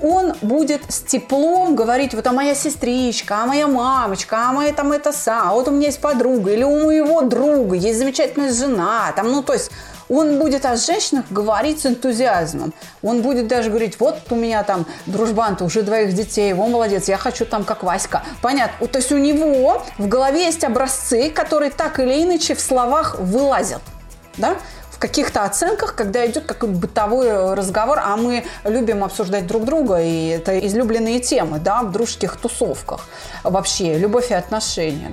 он 0.04 0.34
будет 0.42 0.82
с 0.88 1.00
теплом 1.00 1.74
говорить, 1.74 2.12
вот 2.14 2.26
а 2.26 2.32
моя 2.32 2.54
сестричка, 2.54 3.42
а 3.42 3.46
моя 3.46 3.66
мамочка, 3.66 4.48
а 4.48 4.52
моя 4.52 4.72
там 4.72 4.92
это 4.92 5.12
са, 5.12 5.42
а 5.44 5.54
вот 5.54 5.66
у 5.68 5.70
меня 5.70 5.86
есть 5.86 6.00
подруга, 6.00 6.52
или 6.52 6.62
у 6.62 6.84
моего 6.84 7.22
друга 7.22 7.74
есть 7.74 7.98
замечательная 7.98 8.52
жена, 8.52 9.12
там, 9.16 9.32
ну, 9.32 9.42
то 9.42 9.54
есть 9.54 9.70
он 10.10 10.38
будет 10.38 10.66
о 10.66 10.76
женщинах 10.76 11.24
говорить 11.30 11.80
с 11.80 11.86
энтузиазмом. 11.86 12.74
Он 13.02 13.22
будет 13.22 13.46
даже 13.46 13.70
говорить, 13.70 13.98
вот 13.98 14.18
у 14.28 14.34
меня 14.34 14.62
там 14.62 14.84
дружбан, 15.06 15.56
уже 15.60 15.80
двоих 15.80 16.12
детей, 16.12 16.50
его 16.50 16.66
молодец, 16.66 17.08
я 17.08 17.16
хочу 17.16 17.46
там 17.46 17.64
как 17.64 17.82
Васька. 17.82 18.22
Понятно. 18.42 18.86
То 18.86 18.98
есть 18.98 19.10
у 19.12 19.16
него 19.16 19.82
в 19.96 20.06
голове 20.06 20.44
есть 20.44 20.62
образцы, 20.62 21.30
которые 21.30 21.70
так 21.70 21.98
или 22.00 22.22
иначе 22.22 22.54
в 22.54 22.60
словах 22.60 23.18
вылазят. 23.18 23.80
Да? 24.36 24.56
Каких-то 25.04 25.44
оценках, 25.44 25.94
когда 25.94 26.24
идет 26.24 26.46
какой-то 26.46 26.74
бытовой 26.74 27.52
разговор, 27.52 28.00
а 28.02 28.16
мы 28.16 28.42
любим 28.64 29.04
обсуждать 29.04 29.46
друг 29.46 29.66
друга, 29.66 30.00
и 30.00 30.28
это 30.28 30.58
излюбленные 30.66 31.20
темы, 31.20 31.58
да, 31.58 31.82
в 31.82 31.92
дружеских 31.92 32.36
тусовках 32.38 33.06
вообще, 33.42 33.98
любовь 33.98 34.30
и 34.30 34.34
отношения. 34.34 35.12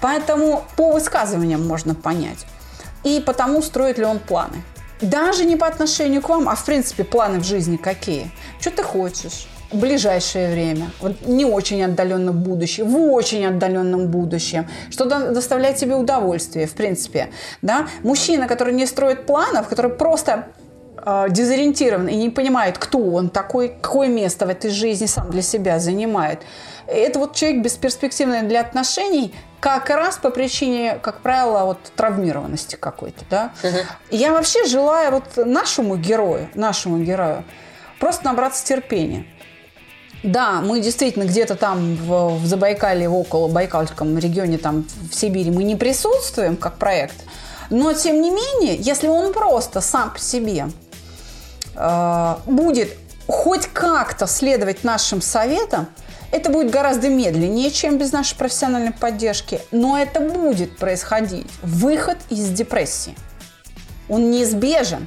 Поэтому 0.00 0.64
по 0.76 0.90
высказываниям 0.90 1.64
можно 1.64 1.94
понять. 1.94 2.46
И 3.04 3.20
потому 3.20 3.62
строит 3.62 3.96
ли 3.96 4.04
он 4.04 4.18
планы. 4.18 4.64
Даже 5.00 5.44
не 5.44 5.54
по 5.54 5.68
отношению 5.68 6.20
к 6.20 6.28
вам, 6.28 6.48
а 6.48 6.56
в 6.56 6.64
принципе 6.64 7.04
планы 7.04 7.38
в 7.38 7.44
жизни 7.44 7.76
какие. 7.76 8.32
Что 8.58 8.72
ты 8.72 8.82
хочешь? 8.82 9.46
Ближайшее 9.76 10.50
время, 10.50 10.90
вот 11.00 11.26
не 11.26 11.44
очень 11.44 11.82
отдаленном 11.84 12.42
будущем, 12.42 12.88
в 12.88 13.12
очень 13.12 13.44
отдаленном 13.46 14.08
будущем, 14.08 14.66
что 14.90 15.04
доставляет 15.04 15.76
тебе 15.76 15.94
удовольствие, 15.94 16.66
в 16.66 16.72
принципе. 16.72 17.30
Да? 17.62 17.88
Мужчина, 18.02 18.48
который 18.48 18.72
не 18.74 18.86
строит 18.86 19.26
планов, 19.26 19.68
который 19.68 19.90
просто 19.90 20.48
э, 20.96 21.26
дезориентирован 21.28 22.08
и 22.08 22.16
не 22.16 22.30
понимает, 22.30 22.78
кто 22.78 22.98
он 22.98 23.28
такой, 23.28 23.68
какое 23.68 24.08
место 24.08 24.46
в 24.46 24.48
этой 24.48 24.70
жизни 24.70 25.06
сам 25.06 25.30
для 25.30 25.42
себя 25.42 25.78
занимает. 25.78 26.40
Это 26.86 27.18
вот 27.18 27.34
человек 27.34 27.62
бесперспективный 27.62 28.42
для 28.42 28.60
отношений, 28.60 29.34
как 29.60 29.90
раз 29.90 30.16
по 30.16 30.30
причине, 30.30 30.98
как 31.02 31.20
правило, 31.20 31.64
вот 31.64 31.78
травмированности 31.96 32.76
какой-то, 32.76 33.24
да. 33.28 33.52
Угу. 33.62 33.76
Я 34.12 34.32
вообще 34.32 34.64
желаю 34.64 35.12
вот 35.12 35.36
нашему 35.36 35.96
герою, 35.96 36.48
нашему 36.54 36.98
герою 36.98 37.44
просто 37.98 38.24
набраться 38.24 38.64
терпения. 38.64 39.26
Да, 40.22 40.60
мы 40.60 40.80
действительно 40.80 41.24
где-то 41.24 41.54
там 41.54 41.94
в, 41.94 42.38
в 42.38 42.46
Забайкалье, 42.46 43.08
в 43.08 43.16
около 43.16 43.48
Байкальском 43.48 44.18
регионе, 44.18 44.58
там 44.58 44.84
в 45.10 45.14
Сибири 45.14 45.50
мы 45.50 45.62
не 45.62 45.76
присутствуем 45.76 46.56
как 46.56 46.78
проект, 46.78 47.14
но 47.70 47.92
тем 47.92 48.20
не 48.20 48.30
менее, 48.30 48.76
если 48.76 49.06
он 49.06 49.32
просто 49.32 49.80
сам 49.80 50.12
по 50.12 50.18
себе 50.18 50.68
э, 51.76 52.36
будет 52.46 52.96
хоть 53.28 53.66
как-то 53.66 54.26
следовать 54.26 54.82
нашим 54.82 55.20
советам, 55.20 55.86
это 56.32 56.50
будет 56.50 56.70
гораздо 56.70 57.08
медленнее, 57.08 57.70
чем 57.70 57.98
без 57.98 58.12
нашей 58.12 58.36
профессиональной 58.36 58.92
поддержки, 58.92 59.60
но 59.70 59.98
это 59.98 60.20
будет 60.20 60.76
происходить. 60.76 61.46
Выход 61.62 62.18
из 62.28 62.48
депрессии. 62.50 63.14
Он 64.08 64.30
неизбежен. 64.30 65.06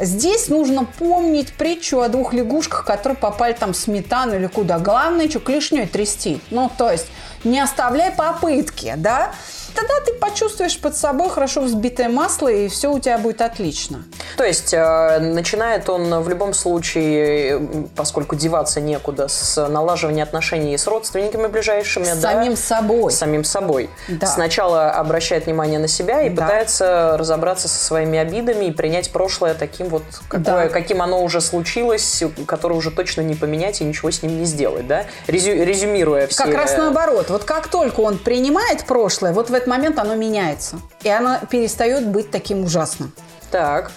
Здесь 0.00 0.48
нужно 0.48 0.84
помнить 0.84 1.52
притчу 1.52 2.00
о 2.00 2.08
двух 2.08 2.32
лягушках, 2.32 2.84
которые 2.84 3.16
попали 3.16 3.52
там 3.52 3.72
в 3.72 3.76
сметану 3.76 4.36
или 4.36 4.46
куда. 4.46 4.78
Главное, 4.78 5.28
что 5.28 5.40
клешней 5.40 5.86
трясти. 5.86 6.40
Ну, 6.50 6.70
то 6.76 6.90
есть 6.90 7.06
не 7.44 7.60
оставляй 7.60 8.12
попытки, 8.12 8.94
да. 8.96 9.32
Тогда 9.74 9.94
ты 10.04 10.12
почувствуешь 10.14 10.78
под 10.78 10.96
собой 10.96 11.28
хорошо 11.30 11.60
взбитое 11.62 12.08
масло, 12.08 12.48
и 12.48 12.68
все 12.68 12.90
у 12.92 12.98
тебя 12.98 13.18
будет 13.18 13.40
отлично. 13.42 14.04
То 14.36 14.44
есть 14.44 14.72
э, 14.72 15.18
начинает 15.20 15.88
он 15.88 16.20
в 16.22 16.28
любом 16.28 16.54
случае, 16.54 17.58
э, 17.58 17.60
поскольку 17.96 18.36
деваться 18.36 18.80
некуда, 18.80 19.28
с 19.28 19.68
налаживания 19.68 20.22
отношений 20.22 20.76
с 20.76 20.86
родственниками 20.86 21.46
ближайшими, 21.46 22.04
С 22.04 22.16
да, 22.18 22.32
самим 22.32 22.56
собой. 22.56 23.12
с 23.12 23.16
самим 23.18 23.44
собой. 23.44 23.90
Да. 24.08 24.26
Сначала 24.26 24.90
обращает 24.90 25.46
внимание 25.46 25.78
на 25.78 25.88
себя 25.88 26.22
и 26.22 26.28
Да. 26.30 26.42
пытается 26.42 27.16
разобраться 27.18 27.68
со 27.68 27.84
своими 27.84 28.18
обидами 28.18 28.66
и 28.66 28.70
принять 28.72 29.10
прошлое 29.10 29.54
таким 29.54 29.88
вот, 29.88 30.02
какое, 30.28 30.42
Да. 30.64 30.68
каким 30.68 31.02
оно 31.02 31.22
уже 31.22 31.40
случилось, 31.40 32.22
которое 32.46 32.74
уже 32.74 32.90
точно 32.90 33.22
не 33.22 33.34
поменять 33.34 33.80
и 33.80 33.84
ничего 33.84 34.10
с 34.10 34.22
ним 34.22 34.38
не 34.38 34.44
сделать, 34.44 34.86
да? 34.86 35.04
Резю- 35.26 35.64
резюмируя 35.64 36.26
все... 36.26 36.44
Как 36.44 36.54
раз 36.54 36.76
наоборот. 36.76 37.30
Вот 37.30 37.44
как 37.44 37.68
только 37.68 38.00
он 38.00 38.18
принимает 38.18 38.84
прошлое, 38.84 39.32
вот 39.32 39.50
в 39.50 39.54
этот 39.58 39.68
момент 39.68 39.98
оно 39.98 40.14
меняется. 40.14 40.80
И 41.02 41.08
оно 41.08 41.38
перестает 41.50 42.06
быть 42.06 42.30
таким 42.30 42.64
ужасным. 42.64 43.12
Так. 43.50 43.90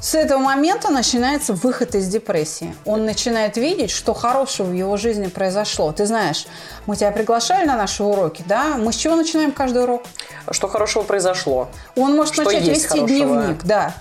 С 0.00 0.14
этого 0.14 0.38
момента 0.38 0.90
начинается 0.90 1.54
выход 1.54 1.96
из 1.96 2.06
депрессии. 2.06 2.74
Он 2.84 3.04
начинает 3.04 3.56
видеть, 3.56 3.90
что 3.90 4.14
хорошего 4.14 4.68
в 4.68 4.72
его 4.72 4.96
жизни 4.96 5.26
произошло. 5.26 5.90
Ты 5.92 6.06
знаешь, 6.06 6.46
мы 6.86 6.94
тебя 6.94 7.10
приглашали 7.10 7.66
на 7.66 7.76
наши 7.76 8.04
уроки, 8.04 8.44
да? 8.46 8.76
Мы 8.78 8.92
с 8.92 8.96
чего 8.96 9.16
начинаем 9.16 9.50
каждый 9.50 9.82
урок? 9.82 10.04
Что 10.52 10.68
хорошего 10.68 11.02
произошло? 11.02 11.68
Он 11.96 12.14
может 12.14 12.34
Что 12.34 12.44
начать 12.44 12.68
вести 12.68 12.86
хорошего? 12.86 13.08
дневник, 13.08 13.64
да. 13.64 13.92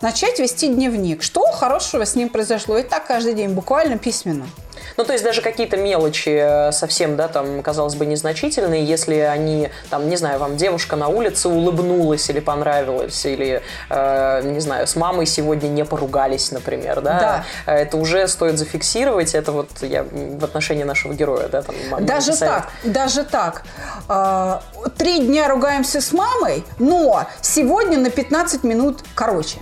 Начать 0.00 0.40
вести 0.40 0.68
дневник. 0.68 1.22
Что 1.22 1.42
хорошего 1.52 2.04
с 2.04 2.16
ним 2.16 2.30
произошло? 2.30 2.76
И 2.78 2.82
так 2.82 3.06
каждый 3.06 3.34
день, 3.34 3.50
буквально 3.50 3.96
письменно. 3.96 4.46
Ну, 4.96 5.04
то 5.04 5.12
есть 5.12 5.24
даже 5.24 5.42
какие-то 5.42 5.76
мелочи 5.76 6.28
э, 6.28 6.72
совсем, 6.72 7.16
да, 7.16 7.28
там, 7.28 7.62
казалось 7.62 7.94
бы, 7.94 8.06
незначительные, 8.06 8.84
если 8.84 9.16
они, 9.16 9.70
там, 9.90 10.08
не 10.08 10.16
знаю, 10.16 10.38
вам 10.38 10.56
девушка 10.56 10.96
на 10.96 11.08
улице 11.08 11.48
улыбнулась 11.48 12.28
или 12.30 12.40
понравилась, 12.40 13.24
или, 13.24 13.62
э, 13.90 14.40
не 14.44 14.60
знаю, 14.60 14.86
с 14.86 14.96
мамой 14.96 15.26
сегодня 15.26 15.68
не 15.68 15.84
поругались, 15.84 16.50
например, 16.52 17.00
да, 17.00 17.18
Да. 17.18 17.44
Э, 17.66 17.82
это 17.82 17.96
уже 17.96 18.26
стоит 18.28 18.58
зафиксировать, 18.58 19.34
это 19.34 19.52
вот 19.52 19.70
я 19.82 20.04
в 20.04 20.44
отношении 20.44 20.84
нашего 20.84 21.14
героя, 21.14 21.48
да, 21.48 21.62
там, 21.62 21.74
мама 21.90 22.06
Даже 22.06 22.36
так, 22.36 22.70
даже 22.84 23.24
так. 23.24 23.62
А, 24.08 24.62
Три 24.96 25.20
дня 25.20 25.48
ругаемся 25.48 26.00
с 26.00 26.12
мамой, 26.12 26.64
но 26.78 27.26
сегодня 27.40 27.98
на 27.98 28.10
15 28.10 28.64
минут 28.64 29.00
короче. 29.14 29.58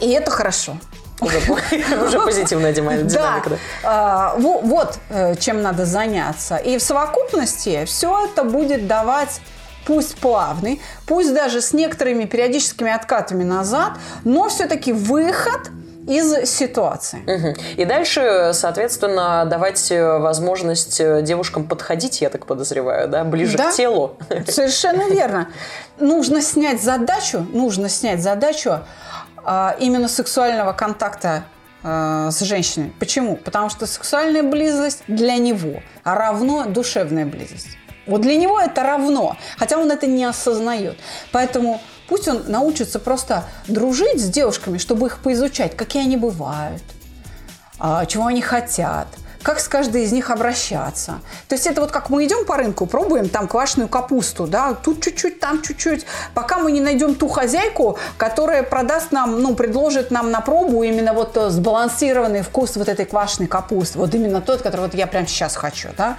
И 0.00 0.10
это 0.10 0.30
хорошо. 0.30 0.76
Уже, 1.20 2.20
позитивная 2.20 2.72
динамика, 2.72 3.04
да. 3.10 3.42
А, 3.82 4.34
во- 4.38 4.60
вот 4.60 4.98
э, 5.10 5.34
чем 5.36 5.62
надо 5.62 5.84
заняться. 5.84 6.56
И 6.56 6.78
в 6.78 6.82
совокупности 6.82 7.84
все 7.86 8.26
это 8.26 8.44
будет 8.44 8.86
давать 8.86 9.40
пусть 9.86 10.16
плавный, 10.18 10.80
пусть 11.06 11.34
даже 11.34 11.60
с 11.60 11.72
некоторыми 11.72 12.24
периодическими 12.24 12.92
откатами 12.94 13.42
назад, 13.42 13.92
но 14.24 14.48
все-таки 14.48 14.92
выход 14.92 15.70
из 16.06 16.48
ситуации. 16.50 17.18
Мгм. 17.26 17.54
И 17.76 17.84
дальше, 17.84 18.52
соответственно, 18.54 19.44
давать 19.44 19.90
э, 19.90 20.18
возможность 20.18 21.00
э, 21.00 21.20
девушкам 21.22 21.64
подходить, 21.64 22.20
я 22.22 22.30
так 22.30 22.46
подозреваю, 22.46 23.08
да, 23.08 23.24
ближе 23.24 23.58
Да. 23.58 23.70
к 23.70 23.74
телу. 23.74 24.16
Совершенно 24.46 25.08
верно. 25.10 25.48
Нужно 25.98 26.40
снять 26.40 26.82
задачу, 26.82 27.46
нужно 27.52 27.88
снять 27.90 28.22
задачу 28.22 28.80
именно 29.78 30.08
сексуального 30.08 30.72
контакта 30.72 31.44
а, 31.82 32.30
с 32.30 32.40
женщиной. 32.40 32.92
Почему? 32.98 33.36
Потому 33.36 33.70
что 33.70 33.86
сексуальная 33.86 34.42
близость 34.42 35.04
для 35.06 35.36
него 35.36 35.80
равно 36.04 36.64
душевная 36.66 37.24
близость. 37.24 37.68
Вот 38.06 38.22
для 38.22 38.36
него 38.36 38.58
это 38.58 38.82
равно, 38.82 39.36
хотя 39.58 39.78
он 39.78 39.90
это 39.90 40.06
не 40.06 40.24
осознает. 40.24 40.98
Поэтому 41.30 41.80
пусть 42.08 42.26
он 42.26 42.44
научится 42.48 42.98
просто 42.98 43.44
дружить 43.68 44.20
с 44.20 44.28
девушками, 44.28 44.78
чтобы 44.78 45.06
их 45.06 45.18
поизучать, 45.18 45.76
какие 45.76 46.02
они 46.02 46.16
бывают, 46.16 46.82
а, 47.78 48.06
чего 48.06 48.26
они 48.26 48.40
хотят, 48.40 49.06
как 49.48 49.60
с 49.60 49.68
каждой 49.68 50.04
из 50.04 50.12
них 50.12 50.28
обращаться. 50.28 51.20
То 51.48 51.54
есть 51.54 51.66
это 51.66 51.80
вот 51.80 51.90
как 51.90 52.10
мы 52.10 52.26
идем 52.26 52.44
по 52.44 52.58
рынку, 52.58 52.84
пробуем 52.84 53.30
там 53.30 53.48
квашеную 53.48 53.88
капусту, 53.88 54.46
да, 54.46 54.74
тут 54.74 55.02
чуть-чуть, 55.02 55.40
там 55.40 55.62
чуть-чуть, 55.62 56.04
пока 56.34 56.58
мы 56.58 56.70
не 56.70 56.82
найдем 56.82 57.14
ту 57.14 57.28
хозяйку, 57.28 57.98
которая 58.18 58.62
продаст 58.62 59.10
нам, 59.10 59.40
ну, 59.40 59.54
предложит 59.54 60.10
нам 60.10 60.30
на 60.30 60.42
пробу 60.42 60.82
именно 60.82 61.14
вот 61.14 61.34
э, 61.38 61.48
сбалансированный 61.48 62.42
вкус 62.42 62.76
вот 62.76 62.90
этой 62.90 63.06
квашеной 63.06 63.48
капусты, 63.48 63.98
вот 63.98 64.14
именно 64.14 64.42
тот, 64.42 64.60
который 64.60 64.82
вот 64.82 64.92
я 64.92 65.06
прямо 65.06 65.26
сейчас 65.26 65.56
хочу, 65.56 65.88
да. 65.96 66.18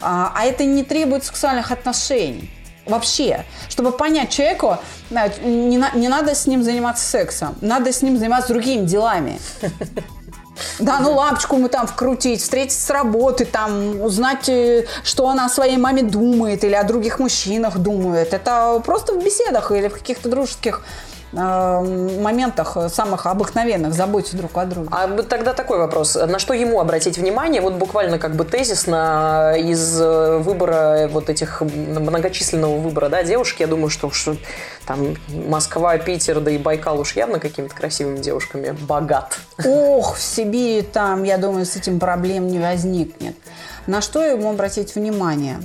А, 0.00 0.32
а 0.34 0.46
это 0.46 0.64
не 0.64 0.82
требует 0.82 1.22
сексуальных 1.22 1.72
отношений. 1.72 2.50
Вообще, 2.86 3.44
чтобы 3.68 3.92
понять 3.92 4.30
человеку, 4.30 4.78
да, 5.10 5.28
не, 5.44 5.84
не 5.94 6.08
надо 6.08 6.34
с 6.34 6.46
ним 6.46 6.62
заниматься 6.62 7.06
сексом, 7.06 7.56
надо 7.60 7.92
с 7.92 8.00
ним 8.00 8.16
заниматься 8.16 8.54
другими 8.54 8.86
делами. 8.86 9.38
Да, 10.78 11.00
ну 11.00 11.14
лампочку 11.14 11.56
мы 11.56 11.68
там 11.68 11.86
вкрутить, 11.86 12.40
встретиться 12.40 12.80
с 12.80 12.90
работы, 12.90 13.44
там 13.44 14.00
узнать, 14.00 14.48
э, 14.48 14.86
что 15.02 15.28
она 15.28 15.46
о 15.46 15.48
своей 15.48 15.76
маме 15.76 16.02
думает 16.02 16.64
или 16.64 16.74
о 16.74 16.84
других 16.84 17.18
мужчинах 17.18 17.78
думает. 17.78 18.34
Это 18.34 18.82
просто 18.84 19.12
в 19.14 19.24
беседах 19.24 19.72
или 19.72 19.88
в 19.88 19.94
каких-то 19.94 20.28
дружеских 20.28 20.82
моментах 21.32 22.76
э, 22.76 22.88
самых 22.88 23.26
обыкновенных 23.26 23.94
заботе 23.94 24.36
друг 24.36 24.56
о 24.58 24.64
друге. 24.66 24.88
А 24.90 25.08
тогда 25.22 25.52
такой 25.52 25.78
вопрос. 25.78 26.16
На 26.16 26.38
что 26.38 26.54
ему 26.54 26.80
обратить 26.80 27.18
внимание? 27.18 27.60
Вот 27.60 27.74
буквально 27.74 28.18
как 28.18 28.34
бы 28.34 28.44
тезисно 28.44 29.54
из 29.56 30.00
э, 30.00 30.38
выбора 30.38 31.08
вот 31.10 31.30
этих 31.30 31.60
многочисленного 31.60 32.78
выбора 32.78 33.08
да, 33.08 33.22
девушки, 33.22 33.62
я 33.62 33.68
думаю, 33.68 33.90
что, 33.90 34.10
что 34.10 34.36
там 34.86 35.14
Москва, 35.28 35.96
Питер, 35.98 36.40
да 36.40 36.50
и 36.50 36.58
Байкал 36.58 36.98
уж 36.98 37.14
явно 37.14 37.38
какими-то 37.38 37.74
красивыми 37.74 38.18
девушками 38.18 38.72
богат. 38.72 39.38
Ох, 39.64 40.16
в 40.16 40.22
Сибири 40.22 40.82
там, 40.82 41.22
я 41.22 41.38
думаю, 41.38 41.64
с 41.64 41.76
этим 41.76 42.00
проблем 42.00 42.48
не 42.48 42.58
возникнет. 42.58 43.36
На 43.86 44.00
что 44.00 44.22
ему 44.22 44.50
обратить 44.50 44.94
внимание? 44.94 45.58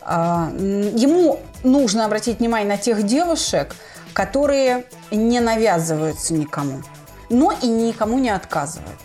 А, 0.00 0.50
Ему 0.52 1.40
нужно 1.62 2.04
обратить 2.04 2.38
внимание 2.38 2.68
на 2.68 2.78
тех 2.78 3.02
девушек, 3.04 3.74
которые 4.18 4.84
не 5.12 5.38
навязываются 5.38 6.34
никому, 6.34 6.82
но 7.30 7.52
и 7.62 7.68
никому 7.68 8.18
не 8.18 8.30
отказывают. 8.30 8.98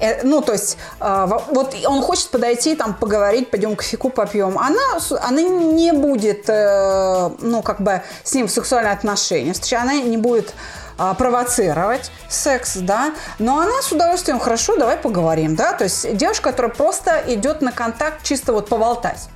Э, 0.00 0.22
Ну, 0.24 0.40
то 0.42 0.52
есть, 0.52 0.76
э, 1.00 1.26
во- 1.28 1.42
вот 1.54 1.76
он 1.86 2.02
хочет 2.02 2.30
подойти, 2.30 2.74
там, 2.74 2.94
поговорить, 2.94 3.48
пойдем 3.50 3.76
кофейку 3.76 4.10
попьем. 4.10 4.58
Она, 4.58 4.98
она 5.28 5.42
не 5.42 5.92
будет, 5.92 6.48
э, 6.48 7.30
ну, 7.40 7.62
как 7.62 7.80
бы, 7.80 8.02
с 8.24 8.34
ним 8.34 8.46
в 8.46 8.50
сексуальные 8.50 8.92
отношения. 8.92 9.54
Она 9.80 9.94
не 9.94 10.16
будет 10.16 10.52
а, 11.00 11.14
провоцировать 11.14 12.10
секс, 12.28 12.76
да, 12.76 13.12
но 13.38 13.60
она 13.60 13.82
с 13.82 13.92
удовольствием, 13.92 14.40
хорошо, 14.40 14.76
давай 14.76 14.96
поговорим, 14.96 15.54
да, 15.54 15.72
то 15.72 15.84
есть 15.84 16.16
девушка, 16.16 16.50
которая 16.50 16.72
просто 16.74 17.22
идет 17.28 17.62
на 17.62 17.70
контакт 17.70 18.24
чисто 18.24 18.52
вот 18.52 18.68
поболтать. 18.68 19.28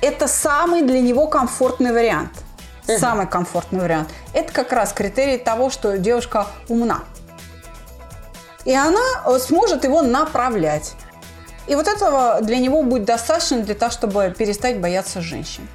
Это 0.00 0.26
самый 0.26 0.82
для 0.82 1.00
него 1.00 1.28
комфортный 1.28 1.92
вариант. 1.92 2.32
Самый 2.86 3.26
комфортный 3.26 3.80
вариант. 3.80 4.08
Это 4.32 4.52
как 4.52 4.72
раз 4.72 4.92
критерий 4.92 5.38
того, 5.38 5.70
что 5.70 5.98
девушка 5.98 6.46
умна 6.68 7.02
и 8.66 8.74
она 8.74 9.00
э, 9.24 9.38
сможет 9.38 9.84
его 9.84 10.02
направлять. 10.02 10.94
И 11.66 11.74
вот 11.74 11.88
этого 11.88 12.40
для 12.42 12.58
него 12.58 12.82
будет 12.82 13.04
достаточно 13.04 13.60
для 13.60 13.74
того, 13.74 13.90
чтобы 13.90 14.34
перестать 14.36 14.80
бояться 14.80 15.20
женщин. 15.20 15.66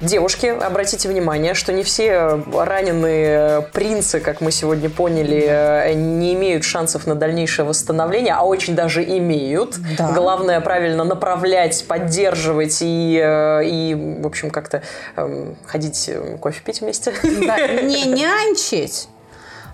Девушки, 0.00 0.46
обратите 0.46 1.08
внимание, 1.08 1.54
что 1.54 1.72
не 1.72 1.82
все 1.82 2.40
раненые 2.54 3.62
принцы, 3.72 4.20
как 4.20 4.40
мы 4.40 4.52
сегодня 4.52 4.88
поняли, 4.88 5.44
э, 5.44 5.92
не 5.94 6.34
имеют 6.34 6.62
шансов 6.62 7.08
на 7.08 7.16
дальнейшее 7.16 7.66
восстановление, 7.66 8.34
а 8.34 8.44
очень 8.44 8.76
даже 8.76 9.02
имеют. 9.02 9.76
Да. 9.96 10.12
Главное 10.12 10.60
правильно 10.60 11.02
направлять, 11.02 11.84
поддерживать 11.88 12.78
и, 12.80 13.20
э, 13.20 13.64
и 13.64 14.18
в 14.22 14.26
общем, 14.26 14.50
как-то 14.50 14.82
эм, 15.16 15.56
ходить 15.66 16.08
э, 16.08 16.36
кофе 16.40 16.60
пить 16.64 16.80
вместе. 16.80 17.12
Да, 17.24 17.66
не 17.82 18.04
нянчить, 18.04 19.08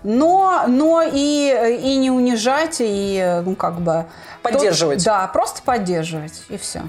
но, 0.05 0.65
но 0.69 1.03
и, 1.03 1.81
и 1.83 1.97
не 1.97 2.11
унижать, 2.11 2.77
и 2.81 3.19
э, 3.23 3.41
ну, 3.43 3.55
как 3.57 3.75
бы... 3.81 4.07
Поддерживать. 4.43 4.99
То- 4.99 5.05
да, 5.07 5.27
просто 5.27 5.63
поддерживать, 5.63 6.43
и 6.49 6.57
все. 6.57 6.83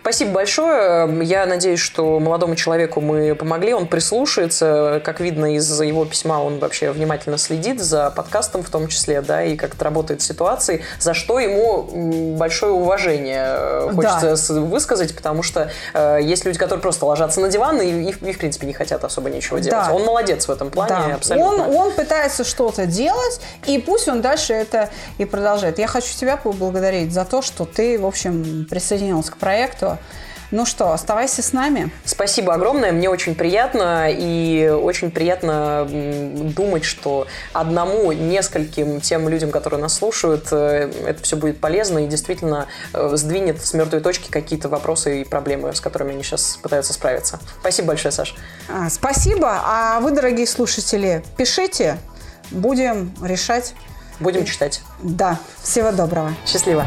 Спасибо 0.00 0.30
большое. 0.32 1.24
Я 1.24 1.44
надеюсь, 1.44 1.80
что 1.80 2.18
молодому 2.18 2.56
человеку 2.56 3.00
мы 3.00 3.34
помогли. 3.34 3.74
Он 3.74 3.86
прислушается. 3.86 5.02
Как 5.04 5.20
видно 5.20 5.54
из 5.54 5.80
его 5.80 6.04
письма, 6.06 6.42
он 6.42 6.58
вообще 6.60 6.90
внимательно 6.92 7.36
следит 7.36 7.80
за 7.80 8.10
подкастом 8.10 8.62
в 8.62 8.70
том 8.70 8.88
числе, 8.88 9.20
да, 9.20 9.42
и 9.42 9.54
как 9.56 9.74
это 9.74 9.84
работает 9.84 10.22
ситуации, 10.22 10.82
за 10.98 11.12
что 11.12 11.38
ему 11.38 12.36
большое 12.38 12.72
уважение 12.72 13.46
э, 13.48 13.90
хочется 13.94 14.54
Да. 14.54 14.60
высказать, 14.60 15.14
потому 15.14 15.42
что 15.42 15.70
э, 15.92 16.18
есть 16.22 16.46
люди, 16.46 16.58
которые 16.58 16.80
просто 16.80 17.04
ложатся 17.04 17.40
на 17.40 17.48
диван 17.48 17.80
и, 17.80 17.86
и, 17.88 18.10
и, 18.10 18.32
в 18.32 18.38
принципе, 18.38 18.66
не 18.66 18.72
хотят 18.72 19.04
особо 19.04 19.28
ничего 19.28 19.58
делать. 19.58 19.88
Да. 19.88 19.92
Он 19.94 20.04
молодец 20.04 20.48
в 20.48 20.50
этом 20.50 20.70
плане, 20.70 20.94
Да. 21.08 21.14
абсолютно. 21.16 21.68
Он, 21.68 21.76
он 21.76 21.92
пытается 21.92 22.44
что-то 22.44 22.86
делать, 22.86 23.40
и 23.66 23.78
пусть 23.78 24.08
он 24.08 24.22
дальше 24.22 24.54
это 24.54 24.88
и 25.18 25.26
продолжает. 25.26 25.78
Я 25.78 25.86
хочу 25.86 26.14
тебя 26.16 26.36
поблагодарить 26.38 27.12
за 27.12 27.24
то, 27.26 27.42
что 27.42 27.66
ты, 27.66 27.98
в 27.98 28.06
общем, 28.06 28.66
присоединился 28.70 29.32
к 29.32 29.36
проекту. 29.36 29.97
Ну 30.50 30.64
что, 30.64 30.92
оставайся 30.92 31.42
с 31.42 31.52
нами. 31.52 31.90
Спасибо 32.06 32.54
огромное, 32.54 32.90
мне 32.90 33.10
очень 33.10 33.34
приятно, 33.34 34.08
и 34.10 34.68
очень 34.68 35.10
приятно 35.10 35.86
думать, 35.88 36.84
что 36.84 37.26
одному, 37.52 38.12
нескольким 38.12 39.02
тем 39.02 39.28
людям, 39.28 39.50
которые 39.50 39.80
нас 39.80 39.94
слушают, 39.94 40.48
э, 40.50 40.90
это 41.06 41.22
все 41.22 41.36
будет 41.36 41.60
полезно 41.60 41.98
и 41.98 42.06
действительно 42.06 42.66
э, 42.94 43.10
сдвинет 43.14 43.62
с 43.62 43.74
мертвой 43.74 44.00
точки 44.00 44.30
какие-то 44.30 44.70
вопросы 44.70 45.20
и 45.20 45.24
проблемы, 45.24 45.74
с 45.74 45.82
которыми 45.82 46.12
они 46.12 46.22
сейчас 46.22 46.58
пытаются 46.62 46.94
справиться. 46.94 47.38
Спасибо 47.60 47.88
большое, 47.88 48.12
Саш. 48.12 48.34
А, 48.70 48.88
спасибо. 48.88 49.60
А 49.62 50.00
вы, 50.00 50.12
дорогие 50.12 50.46
слушатели, 50.46 51.22
пишите, 51.36 51.98
будем 52.50 53.14
решать. 53.22 53.74
Будем 54.18 54.46
читать. 54.46 54.80
Да. 55.02 55.38
Всего 55.62 55.92
доброго. 55.92 56.34
Счастливо. 56.46 56.86